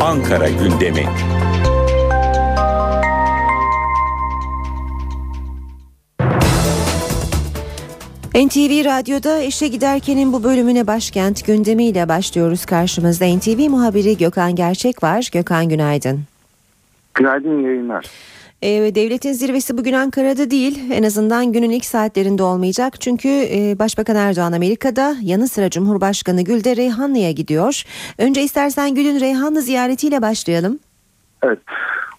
[0.00, 1.06] Ankara gündemi.
[8.36, 13.24] NTV Radyo'da işe giderkenin bu bölümüne başkent gündemiyle başlıyoruz karşımızda.
[13.36, 15.28] NTV muhabiri Gökhan Gerçek var.
[15.32, 16.20] Gökhan günaydın.
[17.14, 18.06] Günaydın yayınlar.
[18.62, 20.92] Ee, devletin zirvesi bugün Ankara'da değil.
[20.92, 23.00] En azından günün ilk saatlerinde olmayacak.
[23.00, 27.82] Çünkü e, Başbakan Erdoğan Amerika'da yanı sıra Cumhurbaşkanı Gül de Reyhanlı'ya gidiyor.
[28.18, 30.78] Önce istersen Gül'ün Reyhanlı ziyaretiyle başlayalım.
[31.42, 31.58] Evet.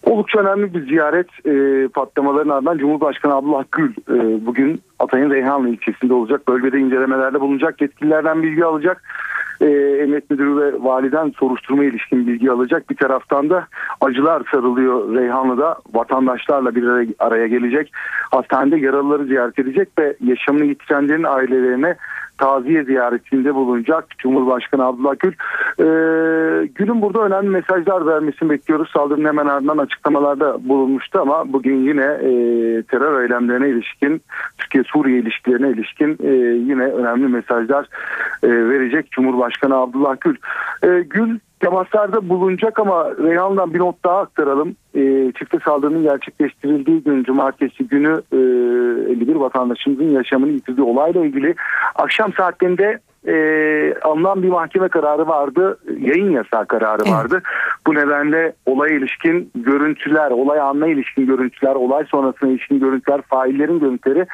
[0.08, 6.14] Oldukça önemli bir ziyaret e, patlamaların ardından Cumhurbaşkanı Abdullah Gül e, bugün Atay'ın Reyhanlı ilçesinde
[6.14, 6.48] olacak.
[6.48, 7.82] Bölgede incelemelerde bulunacak.
[7.82, 9.04] Yetkililerden bilgi alacak.
[9.62, 9.66] E,
[10.02, 12.90] Emniyet Müdürü ve validen soruşturma ilişkin bilgi alacak.
[12.90, 13.68] Bir taraftan da
[14.02, 15.78] acılar sarılıyor Reyhanlı'da.
[15.94, 17.92] Vatandaşlarla bir araya, araya gelecek.
[18.32, 21.96] Hastanede yaralıları ziyaret edecek ve yaşamını yitirenlerin ailelerine
[22.38, 25.34] taziye ziyaretinde bulunacak Cumhurbaşkanı Abdullah Gül.
[25.80, 28.90] Ee, Gül'ün burada önemli mesajlar vermesini bekliyoruz.
[28.94, 32.30] Saldırının hemen ardından açıklamalarda bulunmuştu ama bugün yine e,
[32.84, 34.22] terör eylemlerine ilişkin,
[34.58, 36.32] Türkiye-Suriye ilişkilerine ilişkin e,
[36.72, 37.88] yine önemli mesajlar
[38.44, 40.36] e, verecek Cumhurbaşkanı Abdullah Gül.
[40.84, 44.76] E, Gül temaslarda bulunacak ama Reyhan'dan bir not daha aktaralım.
[44.96, 48.38] E, çifte saldırının gerçekleştirildiği gün cumartesi günü e,
[49.12, 51.56] 51 vatandaşımızın yaşamını yitirdiği olayla ilgili
[51.96, 55.78] akşam saatlerinde e, alınan bir mahkeme kararı vardı.
[56.00, 57.42] Yayın yasağı kararı vardı.
[57.88, 64.26] Bu nedenle olaya ilişkin görüntüler, olay anına ilişkin görüntüler, olay sonrasına ilişkin görüntüler, faillerin görüntüleri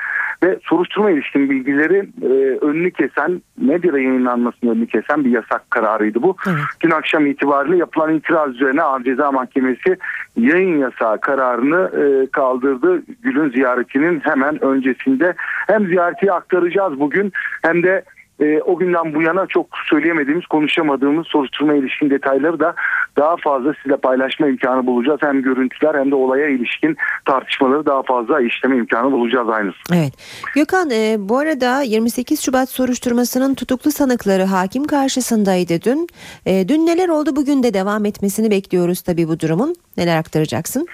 [0.43, 6.35] ve soruşturma ilişkin bilgileri e, önünü kesen, medyada yayınlanmasının önünü kesen bir yasak kararıydı bu.
[6.81, 9.97] Dün akşam itibariyle yapılan itiraz üzerine Ağır Ceza Mahkemesi
[10.37, 13.03] yayın yasağı kararını e, kaldırdı.
[13.21, 15.33] Gül'ün ziyaretinin hemen öncesinde
[15.67, 17.31] hem ziyareti aktaracağız bugün
[17.61, 18.03] hem de
[18.43, 22.75] e, o günden bu yana çok söyleyemediğimiz, konuşamadığımız soruşturma ilişkin detayları da
[23.17, 25.19] daha fazla size paylaşma imkanı bulacağız.
[25.21, 29.77] Hem görüntüler hem de olaya ilişkin tartışmaları daha fazla işleme imkanı bulacağız aynısı.
[29.93, 30.13] Evet.
[30.55, 36.07] Gökhan e, bu arada 28 Şubat soruşturmasının tutuklu sanıkları hakim karşısındaydı dün.
[36.45, 39.75] E, dün neler oldu bugün de devam etmesini bekliyoruz tabii bu durumun.
[39.97, 40.87] Neler aktaracaksın?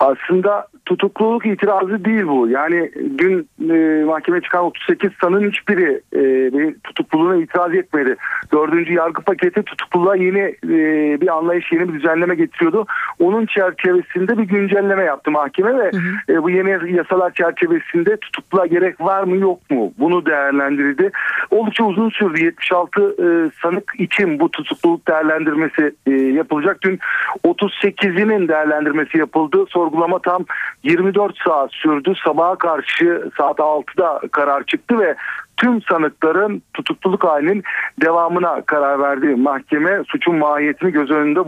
[0.00, 2.48] Aslında tutukluluk itirazı değil bu.
[2.48, 8.16] Yani dün e, mahkemeye çıkan 38 sanığın hiçbiri e, tutukluluğuna itiraz etmedi.
[8.52, 12.86] Dördüncü yargı paketi tutukluluğa yeni e, bir anlayış, yeni bir düzenleme getiriyordu.
[13.18, 16.32] Onun çerçevesinde bir güncelleme yaptı mahkeme ve hı hı.
[16.32, 21.10] E, bu yeni yasalar çerçevesinde tutukluluğa gerek var mı yok mu bunu değerlendirdi.
[21.50, 22.44] Oldukça uzun sürdü.
[22.44, 26.82] 76 e, sanık için bu tutukluluk değerlendirmesi e, yapılacak.
[26.82, 26.98] Dün
[27.44, 29.64] 38'inin değerlendirmesi yapıldı.
[29.68, 30.44] Sorgulama tam
[30.82, 32.12] 24 saat sürdü.
[32.24, 35.16] Sabaha karşı saat 6'da karar çıktı ve
[35.58, 37.62] tüm sanıkların tutukluluk halinin
[38.00, 39.26] devamına karar verdi.
[39.26, 41.46] Mahkeme suçun mahiyetini göz önünde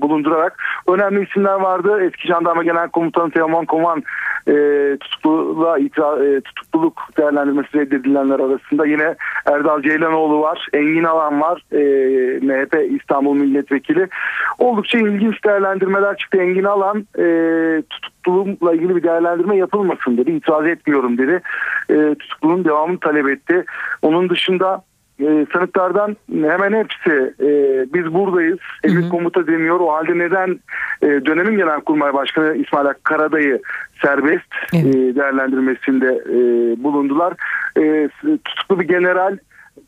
[0.00, 0.58] bulundurarak
[0.88, 2.04] önemli isimler vardı.
[2.04, 4.02] Eski Jandarma Genel Komutanı Teoman Koman
[4.48, 4.54] e,
[5.00, 9.14] tutukluluğa itiraz, e, tutukluluk değerlendirmesi reddedilenler arasında yine
[9.46, 11.78] Erdal Ceylanoğlu var, Engin Alan var, e,
[12.46, 14.08] MHP İstanbul Milletvekili.
[14.58, 16.38] Oldukça ilginç değerlendirmeler çıktı.
[16.38, 17.26] Engin Alan e,
[17.90, 20.30] tutukluluğumla ilgili bir değerlendirme yapılmasın dedi.
[20.30, 21.42] İtiraz etmiyorum dedi.
[21.90, 23.64] E, tutukluluğun devamını talep etti.
[24.02, 24.82] Onun dışında
[25.20, 27.50] e, sanıklardan hemen hepsi e,
[27.94, 28.58] biz buradayız.
[28.84, 29.80] Emir komuta demiyor.
[29.80, 30.60] O halde neden
[31.02, 33.62] e, dönemin Genelkurmay Başkanı İsmail Hakkı Karadayı
[34.02, 34.84] serbest e,
[35.14, 36.36] değerlendirmesinde e,
[36.82, 37.32] bulundular.
[37.78, 38.08] E,
[38.44, 39.36] tutuklu bir general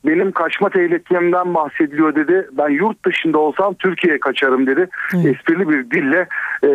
[0.06, 2.48] benim kaçma tehlitemden bahsediliyor dedi.
[2.52, 4.88] Ben yurt dışında olsam Türkiye'ye kaçarım dedi.
[5.14, 6.26] Esprili bir dille
[6.64, 6.68] e,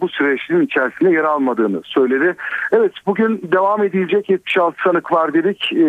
[0.00, 2.34] bu süreçin içerisinde yer almadığını söyledi.
[2.72, 5.72] Evet bugün devam edilecek 76 sanık var dedik.
[5.72, 5.84] E,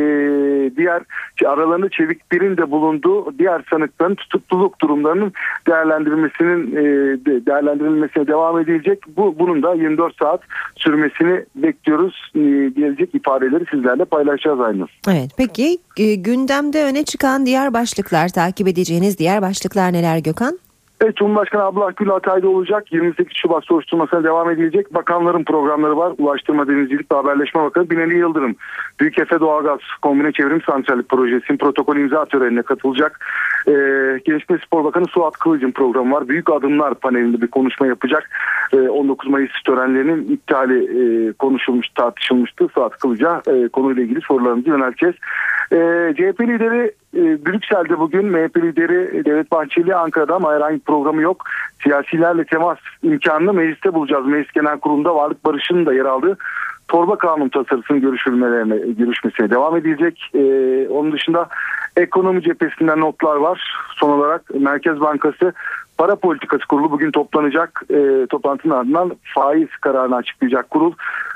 [0.77, 1.01] diğer
[1.45, 5.33] aralarında çeviklerin de bulunduğu diğer sanıkların tutukluluk durumlarının
[5.67, 6.83] değerlendirilmesinin e,
[7.25, 8.99] de- değerlendirilmesine devam edilecek.
[9.17, 10.41] Bu bunun da 24 saat
[10.75, 12.31] sürmesini bekliyoruz.
[12.35, 12.39] E,
[12.69, 14.85] gelecek ifadeleri sizlerle paylaşacağız aynı.
[15.07, 20.59] Evet peki e, gündemde öne çıkan diğer başlıklar takip edeceğiniz diğer başlıklar neler Gökhan?
[21.01, 22.91] Evet Cumhurbaşkanı Abdullah Gül Hatay'da olacak.
[22.91, 24.93] 28 Şubat soruşturmasına devam edilecek.
[24.93, 26.13] Bakanların programları var.
[26.17, 28.55] Ulaştırma, Denizcilik ve Haberleşme Bakanı Binali Yıldırım.
[28.99, 33.25] Büyük Efe Doğalgaz Kombine Çevrim Santrali Projesi'nin protokol imza törenine katılacak.
[33.67, 33.71] Ee,
[34.25, 36.27] Gençlik ve Spor Bakanı Suat Kılıç'ın programı var.
[36.27, 38.29] Büyük Adımlar panelinde bir konuşma yapacak.
[38.73, 42.67] Ee, 19 Mayıs törenlerinin iptali e, konuşulmuş, tartışılmıştı.
[42.73, 45.15] Suat Kılıç'a e, konuyla ilgili sorularımızı yönelteceğiz.
[45.71, 51.21] Ee, CHP lideri e, Brüksel'de bugün MHP lideri Devlet Bahçeli Ankara'da ama herhangi bir programı
[51.21, 51.43] yok.
[51.83, 54.25] Siyasilerle temas imkanını mecliste bulacağız.
[54.25, 56.37] Meclis Genel Kurulu'nda Varlık Barışı'nın da yer aldığı
[56.91, 60.29] torba kanun tasarısının görüşülmelerine görüşmesine devam edilecek.
[60.33, 61.47] Ee, onun dışında
[61.95, 63.73] ekonomi cephesinden notlar var.
[63.95, 65.53] Son olarak Merkez Bankası
[66.01, 67.83] Para Politikası Kurulu bugün toplanacak.
[67.89, 70.93] Ee, toplantının ardından faiz kararını açıklayacak kurul.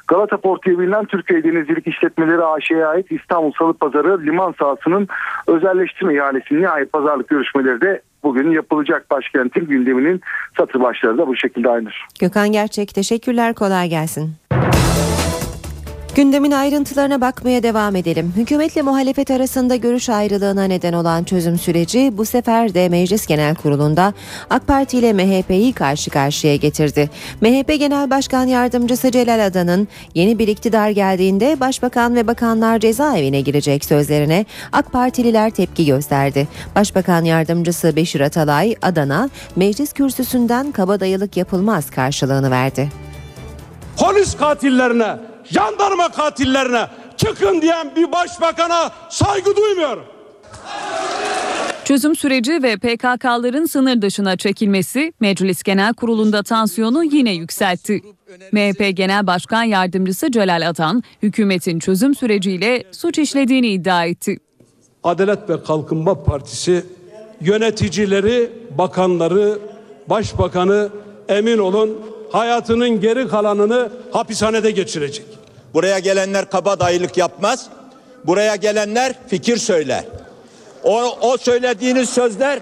[0.08, 5.08] Galata Port diye bilinen Türkiye Denizcilik İşletmeleri AŞ'ye ait İstanbul Salı Pazarı liman sahasının
[5.48, 10.22] özelleştirme ihalesinin nihayet pazarlık görüşmeleri de bugün yapılacak başkentin gündeminin
[10.58, 12.06] satır başları da bu şekilde aynıdır.
[12.20, 14.32] Gökhan Gerçek teşekkürler kolay gelsin.
[16.16, 18.34] Gündemin ayrıntılarına bakmaya devam edelim.
[18.36, 24.14] Hükümetle muhalefet arasında görüş ayrılığına neden olan çözüm süreci bu sefer de Meclis Genel Kurulu'nda
[24.50, 27.10] AK Parti ile MHP'yi karşı karşıya getirdi.
[27.42, 33.86] MHP Genel Başkan Yardımcısı Celal Adan'ın yeni bir iktidar geldiğinde Başbakan ve bakanlar cezaevine girecek
[33.86, 36.48] sözlerine AK Partililer tepki gösterdi.
[36.76, 42.90] Başbakan Yardımcısı Beşir Atalay Adan'a meclis kürsüsünden kabadayılık yapılmaz karşılığını verdi.
[43.98, 46.88] polis katillerine, jandarma katillerine
[47.18, 50.04] çıkın diyen bir başbakana saygı duymuyorum.
[51.86, 58.02] Çözüm süreci ve PKK'ların sınır dışına çekilmesi Meclis Genel Kurulu'nda tansiyonu yine yükseltti.
[58.52, 64.38] MHP Genel Başkan Yardımcısı Celal Atan, hükümetin çözüm süreciyle suç işlediğini iddia etti.
[65.04, 66.86] Adalet ve Kalkınma Partisi
[67.42, 69.60] yöneticileri, bakanları,
[70.10, 70.90] başbakanı
[71.30, 72.00] emin olun
[72.36, 75.26] hayatının geri kalanını hapishanede geçirecek.
[75.74, 77.68] Buraya gelenler kabadayılık yapmaz.
[78.26, 80.04] Buraya gelenler fikir söyler.
[80.84, 82.60] O, o söylediğiniz sözler,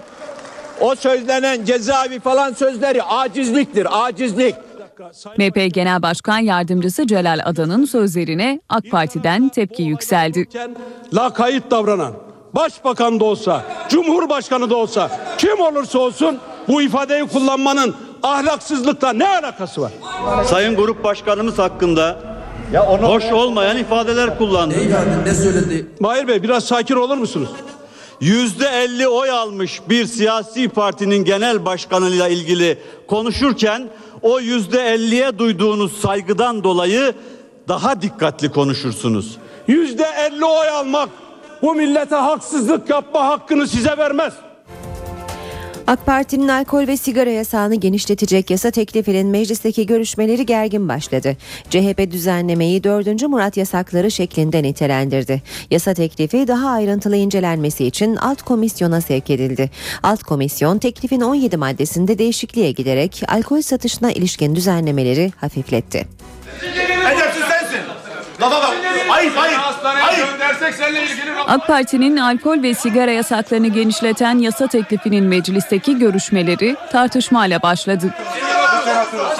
[0.80, 4.54] o söylenen cezaevi falan sözleri acizliktir, acizlik.
[5.38, 10.48] MHP Genel Başkan Yardımcısı Celal Adan'ın sözlerine AK Parti'den tepki yükseldi.
[11.14, 12.12] Lakayt davranan,
[12.52, 17.94] başbakan da olsa, cumhurbaşkanı da olsa, kim olursa olsun bu ifadeyi kullanmanın
[18.24, 19.92] ahlaksızlıkla ne alakası var?
[20.46, 22.18] Sayın Grup Başkanımız hakkında
[23.02, 24.74] hoş olmayan ifadeler kullandı.
[25.24, 25.86] Ne söyledi?
[26.00, 27.48] Mahir Bey biraz sakin olur musunuz?
[28.20, 33.88] Yüzde elli oy almış bir siyasi partinin genel başkanıyla ilgili konuşurken
[34.22, 37.14] o yüzde elliye duyduğunuz saygıdan dolayı
[37.68, 39.36] daha dikkatli konuşursunuz.
[39.68, 41.08] Yüzde elli oy almak
[41.62, 44.32] bu millete haksızlık yapma hakkını size vermez.
[45.86, 51.36] AK Parti'nin alkol ve sigara yasağını genişletecek yasa teklifinin meclisteki görüşmeleri gergin başladı.
[51.70, 53.22] CHP düzenlemeyi 4.
[53.22, 55.42] Murat yasakları şeklinde nitelendirdi.
[55.70, 59.70] Yasa teklifi daha ayrıntılı incelenmesi için alt komisyona sevk edildi.
[60.02, 66.06] Alt komisyon teklifin 17 maddesinde değişikliğe giderek alkol satışına ilişkin düzenlemeleri hafifletti.
[68.40, 68.74] Lafa bak.
[69.10, 69.58] Ayıp ayıp.
[69.84, 70.28] Ayıp.
[71.46, 78.14] AK Parti'nin alkol ve sigara yasaklarını genişleten yasa teklifinin meclisteki görüşmeleri tartışmayla başladı.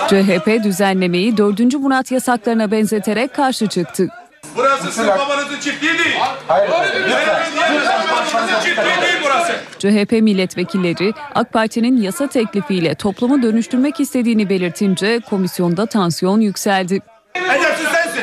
[0.09, 1.61] CHP düzenlemeyi 4.
[1.75, 4.09] Murat yasaklarına benzeterek karşı çıktı.
[4.57, 6.15] Burası sizin babanızın çiftliği değil.
[6.49, 6.71] Hayır.
[6.71, 9.53] Babanızın çiftliği değil burası.
[9.79, 17.01] CHP milletvekilleri AK Parti'nin yasa teklifiyle toplumu dönüştürmek istediğini belirtince komisyonda tansiyon yükseldi.
[17.35, 18.23] Edepsiz sensin.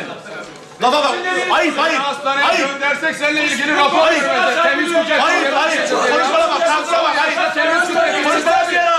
[0.81, 1.15] Lafa bak.
[1.51, 1.99] Ayıp ayıp.
[1.99, 2.69] Hastaneye Ayıp.
[2.69, 4.21] göndersek seninle ilgili rapor Hayır.
[4.63, 5.21] Temiz kucak.
[5.21, 5.89] Hayır hayır.
[5.89, 6.61] Konuşmana bak.
[6.67, 7.15] Kalkına bak.
[7.17, 8.23] Hayır.
[8.23, 8.91] Konuşmana bir yere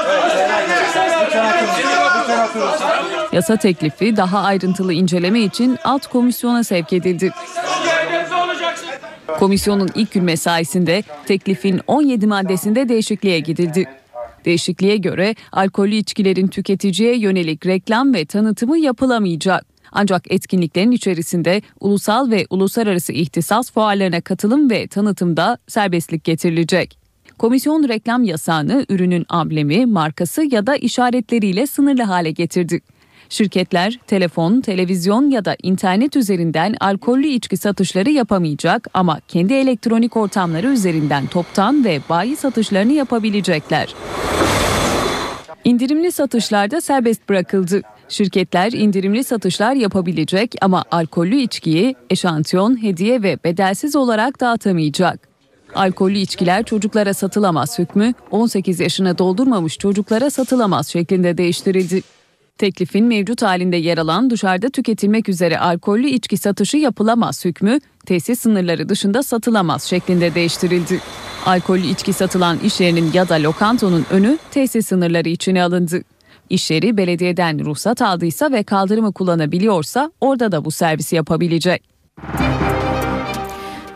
[3.33, 7.33] Yasa teklifi daha ayrıntılı inceleme için alt komisyona sevk edildi.
[9.39, 13.85] Komisyonun ilk gün mesaisinde teklifin 17 maddesinde değişikliğe gidildi.
[14.45, 19.72] Değişikliğe göre alkollü içkilerin tüketiciye yönelik reklam ve tanıtımı yapılamayacak.
[19.93, 26.99] Ancak etkinliklerin içerisinde ulusal ve uluslararası ihtisas fuarlarına katılım ve tanıtımda serbestlik getirilecek.
[27.39, 32.81] Komisyon reklam yasağını ürünün amblemi, markası ya da işaretleriyle sınırlı hale getirdi.
[33.29, 40.69] Şirketler telefon, televizyon ya da internet üzerinden alkollü içki satışları yapamayacak ama kendi elektronik ortamları
[40.69, 43.95] üzerinden toptan ve bayi satışlarını yapabilecekler.
[45.65, 47.83] İndirimli satışlarda serbest bırakıldı.
[48.13, 55.29] Şirketler indirimli satışlar yapabilecek ama alkollü içkiyi eşantiyon, hediye ve bedelsiz olarak dağıtamayacak.
[55.75, 62.03] Alkollü içkiler çocuklara satılamaz hükmü 18 yaşına doldurmamış çocuklara satılamaz şeklinde değiştirildi.
[62.59, 68.89] Teklifin mevcut halinde yer alan dışarıda tüketilmek üzere alkollü içki satışı yapılamaz hükmü tesis sınırları
[68.89, 71.01] dışında satılamaz şeklinde değiştirildi.
[71.47, 76.03] Alkollü içki satılan iş yerinin ya da lokantonun önü tesis sınırları içine alındı.
[76.53, 81.83] İş yeri belediyeden ruhsat aldıysa ve kaldırımı kullanabiliyorsa orada da bu servisi yapabilecek.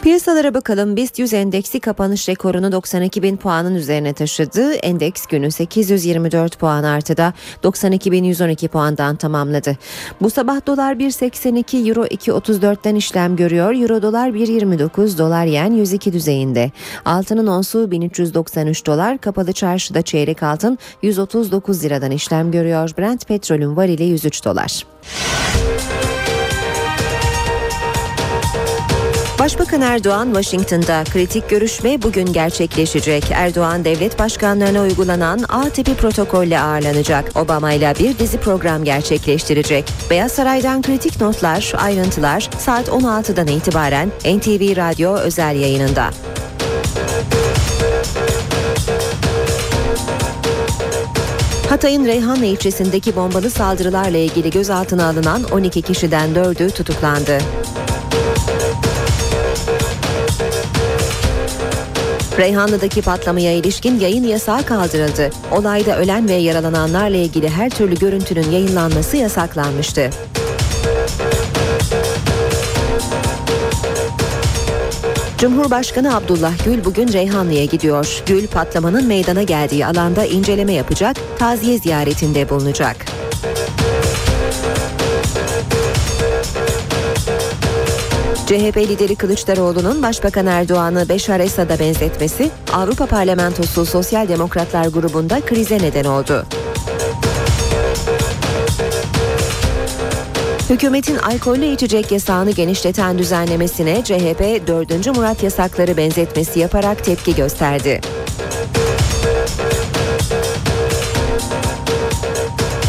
[0.06, 0.96] Piyasalara bakalım.
[0.96, 4.72] BIST 100 endeksi kapanış rekorunu 92 bin puanın üzerine taşıdı.
[4.72, 7.32] Endeks günü 824 puan artıda
[7.62, 9.76] 92 bin 112 puandan tamamladı.
[10.20, 13.74] Bu sabah dolar 1.82, euro 2.34'ten işlem görüyor.
[13.74, 16.70] Euro dolar 1.29, dolar yen 102 düzeyinde.
[17.04, 22.90] Altının onsu 1393 dolar, kapalı çarşıda çeyrek altın 139 liradan işlem görüyor.
[22.98, 24.84] Brent petrolün varili 103 dolar.
[29.38, 33.24] Başbakan Erdoğan Washington'da kritik görüşme bugün gerçekleşecek.
[33.30, 37.36] Erdoğan devlet başkanlarına uygulanan A tipi protokolle ağırlanacak.
[37.36, 39.84] Obama ile bir dizi program gerçekleştirecek.
[40.10, 46.10] Beyaz Saray'dan kritik notlar, ayrıntılar saat 16'dan itibaren NTV Radyo özel yayınında.
[51.68, 57.38] Hatay'ın Reyhanlı ilçesindeki bombalı saldırılarla ilgili gözaltına alınan 12 kişiden 4'ü tutuklandı.
[62.38, 65.30] Reyhanlı'daki patlamaya ilişkin yayın yasağı kaldırıldı.
[65.52, 70.10] Olayda ölen ve yaralananlarla ilgili her türlü görüntünün yayınlanması yasaklanmıştı.
[75.38, 78.22] Cumhurbaşkanı Abdullah Gül bugün Reyhanlı'ya gidiyor.
[78.26, 83.15] Gül patlamanın meydana geldiği alanda inceleme yapacak, taziye ziyaretinde bulunacak.
[88.46, 96.04] CHP lideri Kılıçdaroğlu'nun Başbakan Erdoğan'ı Beşar Esad'a benzetmesi Avrupa Parlamentosu Sosyal Demokratlar grubunda krize neden
[96.04, 96.46] oldu.
[100.70, 105.16] Hükümetin alkollü içecek yasağını genişleten düzenlemesine CHP 4.
[105.16, 108.00] Murat yasakları benzetmesi yaparak tepki gösterdi.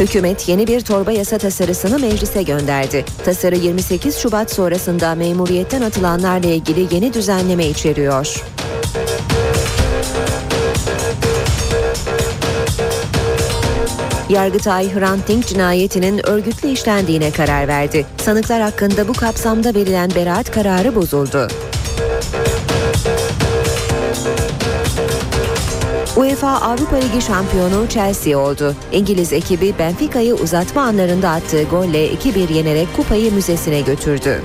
[0.00, 3.04] Hükümet yeni bir torba yasa tasarısını meclise gönderdi.
[3.24, 8.44] Tasarı 28 Şubat sonrasında memuriyetten atılanlarla ilgili yeni düzenleme içeriyor.
[14.28, 18.06] Yargıtay Hrant Dink cinayetinin örgütlü işlendiğine karar verdi.
[18.18, 21.48] Sanıklar hakkında bu kapsamda verilen beraat kararı bozuldu.
[26.18, 28.74] UEFA Avrupa Ligi şampiyonu Chelsea oldu.
[28.92, 34.42] İngiliz ekibi Benfica'yı uzatma anlarında attığı golle 2-1 yenerek kupayı müzesine götürdü.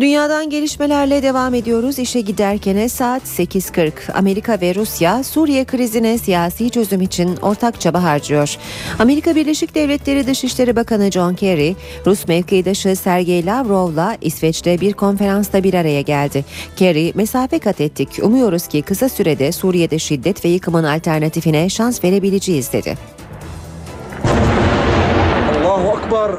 [0.00, 1.98] Dünyadan gelişmelerle devam ediyoruz.
[1.98, 4.12] İşe giderkene saat 8.40.
[4.12, 8.56] Amerika ve Rusya Suriye krizine siyasi çözüm için ortak çaba harcıyor.
[8.98, 11.76] Amerika Birleşik Devletleri Dışişleri Bakanı John Kerry,
[12.06, 16.44] Rus mevkidaşı Sergey Lavrov'la İsveç'te bir konferansta bir araya geldi.
[16.76, 18.08] Kerry, mesafe kat ettik.
[18.22, 22.96] Umuyoruz ki kısa sürede Suriye'de şiddet ve yıkımın alternatifine şans verebileceğiz dedi.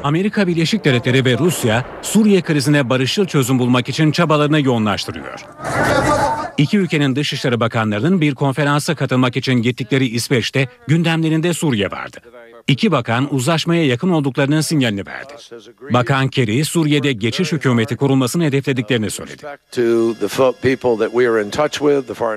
[0.04, 5.44] Amerika Birleşik Devletleri ve Rusya Suriye krizine barışçıl çözüm bulmak için çabalarını yoğunlaştırıyor.
[6.58, 12.16] İki ülkenin dışişleri bakanlarının bir konferansa katılmak için gittikleri İsveç'te gündemlerinde Suriye vardı.
[12.68, 15.32] İki bakan uzlaşmaya yakın olduklarının sinyalini verdi.
[15.92, 19.42] Bakan Kerry, Suriye'de geçiş hükümeti kurulmasını hedeflediklerini söyledi.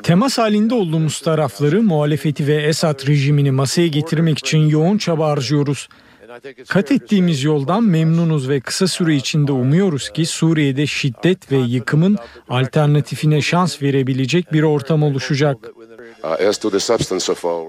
[0.03, 5.87] Temas halinde olduğumuz tarafları, muhalefeti ve Esad rejimini masaya getirmek için yoğun çaba harcıyoruz.
[6.67, 12.17] Kat ettiğimiz yoldan memnunuz ve kısa süre içinde umuyoruz ki Suriye'de şiddet ve yıkımın
[12.49, 15.57] alternatifine şans verebilecek bir ortam oluşacak.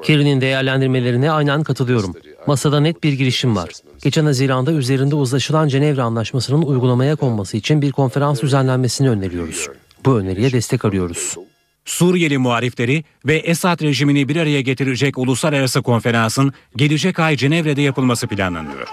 [0.02, 2.14] Kerry'nin değerlendirmelerine aynen katılıyorum.
[2.46, 3.70] Masada net bir girişim var.
[4.02, 9.68] Geçen Haziran'da üzerinde uzlaşılan Cenevre Anlaşması'nın uygulamaya konması için bir konferans düzenlenmesini öneriyoruz.
[10.04, 11.36] Bu öneriye destek arıyoruz.
[11.84, 18.88] Suriyeli muhalifleri ve Esad rejimini bir araya getirecek uluslararası konferansın gelecek ay Cenevre'de yapılması planlanıyor.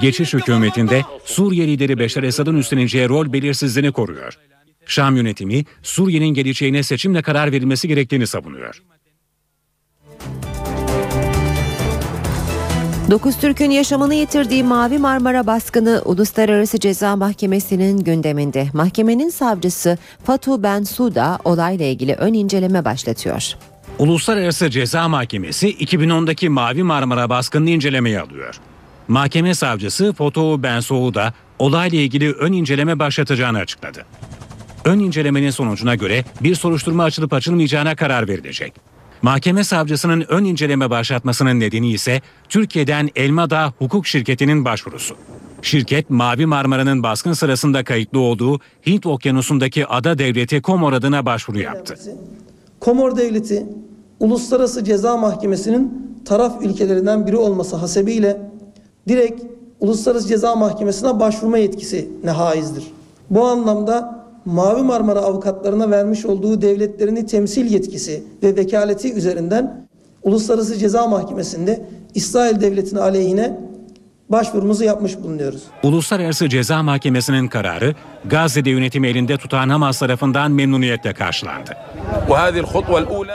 [0.00, 4.38] Geçiş hükümetinde Suriye lideri Beşar Esad'ın üstleneceği rol belirsizliğini koruyor.
[4.86, 8.82] Şam yönetimi Suriye'nin geleceğine seçimle karar verilmesi gerektiğini savunuyor.
[13.10, 18.68] Dokuz Türk'ün yaşamını yitirdiği Mavi Marmara baskını Uluslararası Ceza Mahkemesi'nin gündeminde.
[18.72, 23.52] Mahkemenin savcısı Fatu Ben Suda olayla ilgili ön inceleme başlatıyor.
[23.98, 28.60] Uluslararası Ceza Mahkemesi 2010'daki Mavi Marmara baskınını incelemeye alıyor.
[29.08, 34.06] Mahkeme savcısı Foto Bensoğu da olayla ilgili ön inceleme başlatacağını açıkladı.
[34.84, 38.93] Ön incelemenin sonucuna göre bir soruşturma açılıp açılmayacağına karar verilecek.
[39.22, 45.16] Mahkeme savcısının ön inceleme başlatmasının nedeni ise Türkiye'den Elmadağ Hukuk Şirketi'nin başvurusu.
[45.62, 51.94] Şirket Mavi Marmara'nın baskın sırasında kayıtlı olduğu Hint Okyanusu'ndaki ada devleti Komor adına başvuru yaptı.
[52.80, 53.66] Komor Devleti
[54.20, 58.40] Uluslararası Ceza Mahkemesi'nin taraf ülkelerinden biri olması hasebiyle
[59.08, 59.42] direkt
[59.80, 62.84] Uluslararası Ceza Mahkemesi'ne başvurma yetkisine haizdir.
[63.30, 69.86] Bu anlamda Mavi Marmara avukatlarına vermiş olduğu devletlerini temsil yetkisi ve vekaleti üzerinden
[70.22, 73.58] Uluslararası Ceza Mahkemesi'nde İsrail Devleti'ne aleyhine
[74.28, 75.62] başvurumuzu yapmış bulunuyoruz.
[75.82, 81.70] Uluslararası Ceza Mahkemesi'nin kararı Gazze'de yönetimi elinde tutan Hamas tarafından memnuniyetle karşılandı.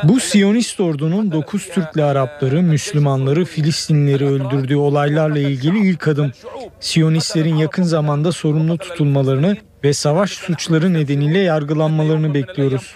[0.03, 6.31] Bu Siyonist ordunun 9 Türk'le Arapları, Müslümanları, Filistinlileri öldürdüğü olaylarla ilgili ilk adım.
[6.79, 12.93] Siyonistlerin yakın zamanda sorumlu tutulmalarını ve savaş suçları nedeniyle yargılanmalarını bekliyoruz.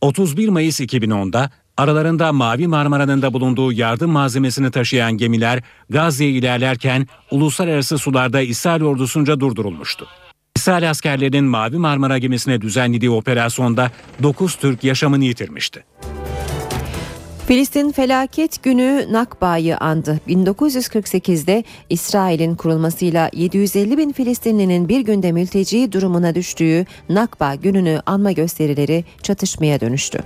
[0.00, 7.98] 31 Mayıs 2010'da aralarında Mavi Marmara'nın da bulunduğu yardım malzemesini taşıyan gemiler Gazze'ye ilerlerken uluslararası
[7.98, 10.06] sularda İsrail ordusunca durdurulmuştu.
[10.56, 13.90] İsrail askerlerinin Mavi Marmara gemisine düzenlediği operasyonda
[14.22, 15.84] 9 Türk yaşamını yitirmişti.
[17.46, 20.20] Filistin felaket günü Nakba'yı andı.
[20.28, 29.04] 1948'de İsrail'in kurulmasıyla 750 bin Filistinlinin bir günde mülteci durumuna düştüğü Nakba gününü anma gösterileri
[29.22, 30.18] çatışmaya dönüştü.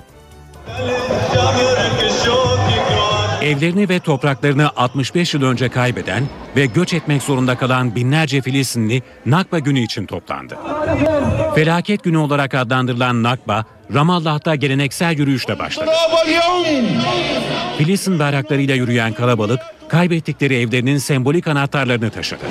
[3.43, 6.25] Evlerini ve topraklarını 65 yıl önce kaybeden
[6.57, 10.59] ve göç etmek zorunda kalan binlerce Filistinli Nakba günü için toplandı.
[11.55, 13.65] Felaket günü olarak adlandırılan Nakba,
[13.95, 15.91] Ramallah'ta geleneksel yürüyüşle başladı.
[17.79, 22.45] Filistin bayraklarıyla yürüyen kalabalık, kaybettikleri evlerinin sembolik anahtarlarını taşıdı.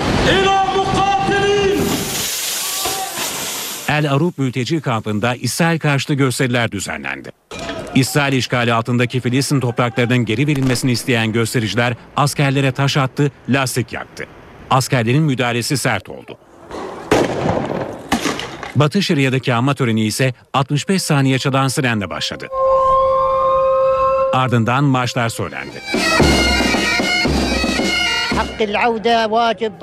[3.90, 7.30] El Arub mülteci kampında İsrail karşıtı gösteriler düzenlendi.
[7.96, 14.26] İsrail işgali altındaki Filistin topraklarının geri verilmesini isteyen göstericiler askerlere taş attı, lastik yaktı.
[14.70, 16.38] Askerlerin müdahalesi sert oldu.
[18.76, 22.48] Batı Şeria'daki anma töreni ise 65 saniye çalan sirenle başladı.
[24.34, 25.82] Ardından marşlar söylendi.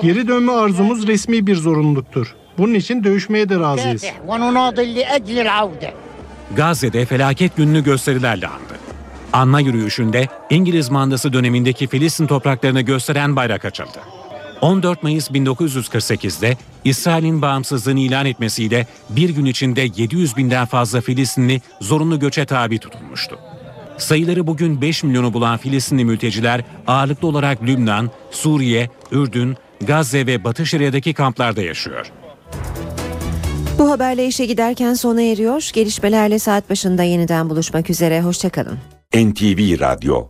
[0.01, 2.35] Geri dönme arzumuz resmi bir zorunluluktur.
[2.57, 4.03] Bunun için dövüşmeye de razıyız.
[6.55, 8.73] Gazze'de felaket gününü gösterilerle andı.
[9.33, 13.99] Anma yürüyüşünde İngiliz mandası dönemindeki Filistin topraklarını gösteren bayrak açıldı.
[14.61, 22.19] 14 Mayıs 1948'de İsrail'in bağımsızlığını ilan etmesiyle bir gün içinde 700 binden fazla Filistinli zorunlu
[22.19, 23.39] göçe tabi tutulmuştu.
[23.97, 30.65] Sayıları bugün 5 milyonu bulan Filistinli mülteciler ağırlıklı olarak Lübnan, Suriye, Ürdün, Gazze ve Batı
[30.65, 32.11] Şeria'daki kamplarda yaşıyor.
[33.79, 35.69] Bu haberle işe giderken sona eriyor.
[35.73, 38.21] Gelişmelerle saat başında yeniden buluşmak üzere.
[38.21, 38.77] Hoşçakalın.
[39.15, 40.21] NTV Radyo